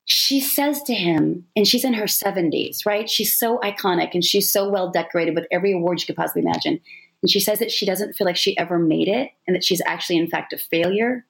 [0.10, 3.08] she says to him, and she's in her 70s, right?
[3.08, 6.80] She's so iconic and she's so well decorated with every award you could possibly imagine.
[7.22, 9.84] And she says that she doesn't feel like she ever made it and that she's
[9.86, 11.26] actually, in fact, a failure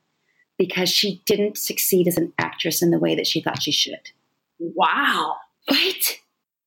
[0.60, 4.12] because she didn't succeed as an actress in the way that she thought she should.
[4.60, 5.38] Wow.
[5.72, 6.20] Right?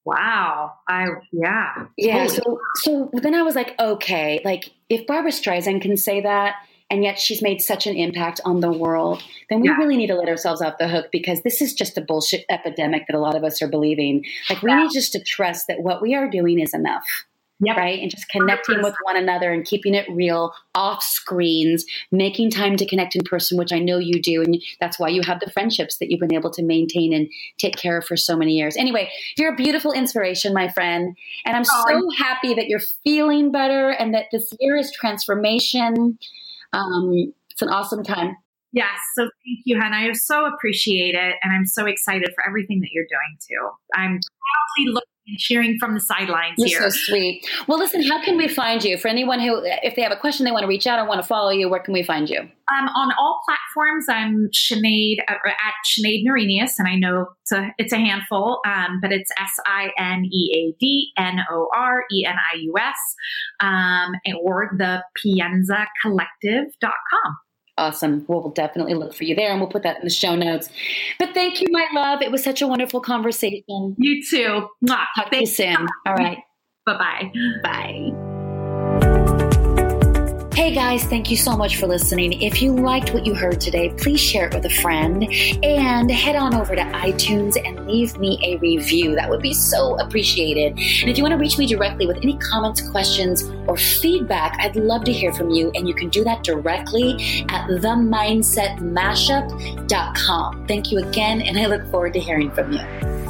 [0.04, 0.72] Wow.
[0.88, 1.86] I yeah.
[1.96, 2.26] Yeah.
[2.26, 6.56] So so then I was like, okay, like if Barbra Streisand can say that
[6.90, 9.76] and yet she's made such an impact on the world, then we yeah.
[9.76, 13.04] really need to let ourselves off the hook because this is just a bullshit epidemic
[13.06, 14.24] that a lot of us are believing.
[14.50, 14.82] Like we yeah.
[14.82, 17.06] need just to trust that what we are doing is enough.
[17.64, 17.76] Yep.
[17.76, 18.00] Right.
[18.00, 18.82] And just connecting 100%.
[18.82, 23.56] with one another and keeping it real off screens, making time to connect in person,
[23.56, 24.42] which I know you do.
[24.42, 27.76] And that's why you have the friendships that you've been able to maintain and take
[27.76, 28.76] care of for so many years.
[28.76, 31.16] Anyway, you're a beautiful inspiration, my friend.
[31.44, 36.18] And I'm oh, so happy that you're feeling better and that this year is transformation.
[36.72, 38.36] Um, it's an awesome time.
[38.72, 38.98] Yes.
[39.14, 40.08] So thank you, Hannah.
[40.08, 41.36] I so appreciate it.
[41.42, 43.70] And I'm so excited for everything that you're doing too.
[43.94, 46.90] I'm proudly looking and cheering from the sidelines You're here.
[46.90, 47.46] so sweet.
[47.68, 48.98] Well, listen, how can we find you?
[48.98, 51.20] For anyone who, if they have a question, they want to reach out or want
[51.20, 52.40] to follow you, where can we find you?
[52.40, 57.74] Um, on all platforms, I'm Sinead uh, at Sinead Norenius, and I know it's a,
[57.78, 62.04] it's a handful, um, but it's S I N E A D N O R
[62.12, 62.96] E N I U S,
[63.60, 64.12] um,
[64.42, 67.36] or the Pienza Collective.com.
[67.78, 68.24] Awesome.
[68.28, 70.68] Well, we'll definitely look for you there and we'll put that in the show notes.
[71.18, 72.20] But thank you, my love.
[72.20, 73.96] It was such a wonderful conversation.
[73.98, 74.68] You too.
[74.84, 75.04] Mwah.
[75.16, 75.88] Talk to you soon.
[76.06, 76.38] All right.
[76.84, 77.32] Bye-bye.
[77.62, 78.21] Bye.
[80.54, 82.42] Hey guys, thank you so much for listening.
[82.42, 85.24] If you liked what you heard today, please share it with a friend
[85.64, 89.14] and head on over to iTunes and leave me a review.
[89.14, 90.72] That would be so appreciated.
[90.72, 94.76] And if you want to reach me directly with any comments, questions, or feedback, I'd
[94.76, 95.72] love to hear from you.
[95.74, 100.66] And you can do that directly at themindsetmashup.com.
[100.66, 103.21] Thank you again, and I look forward to hearing from you.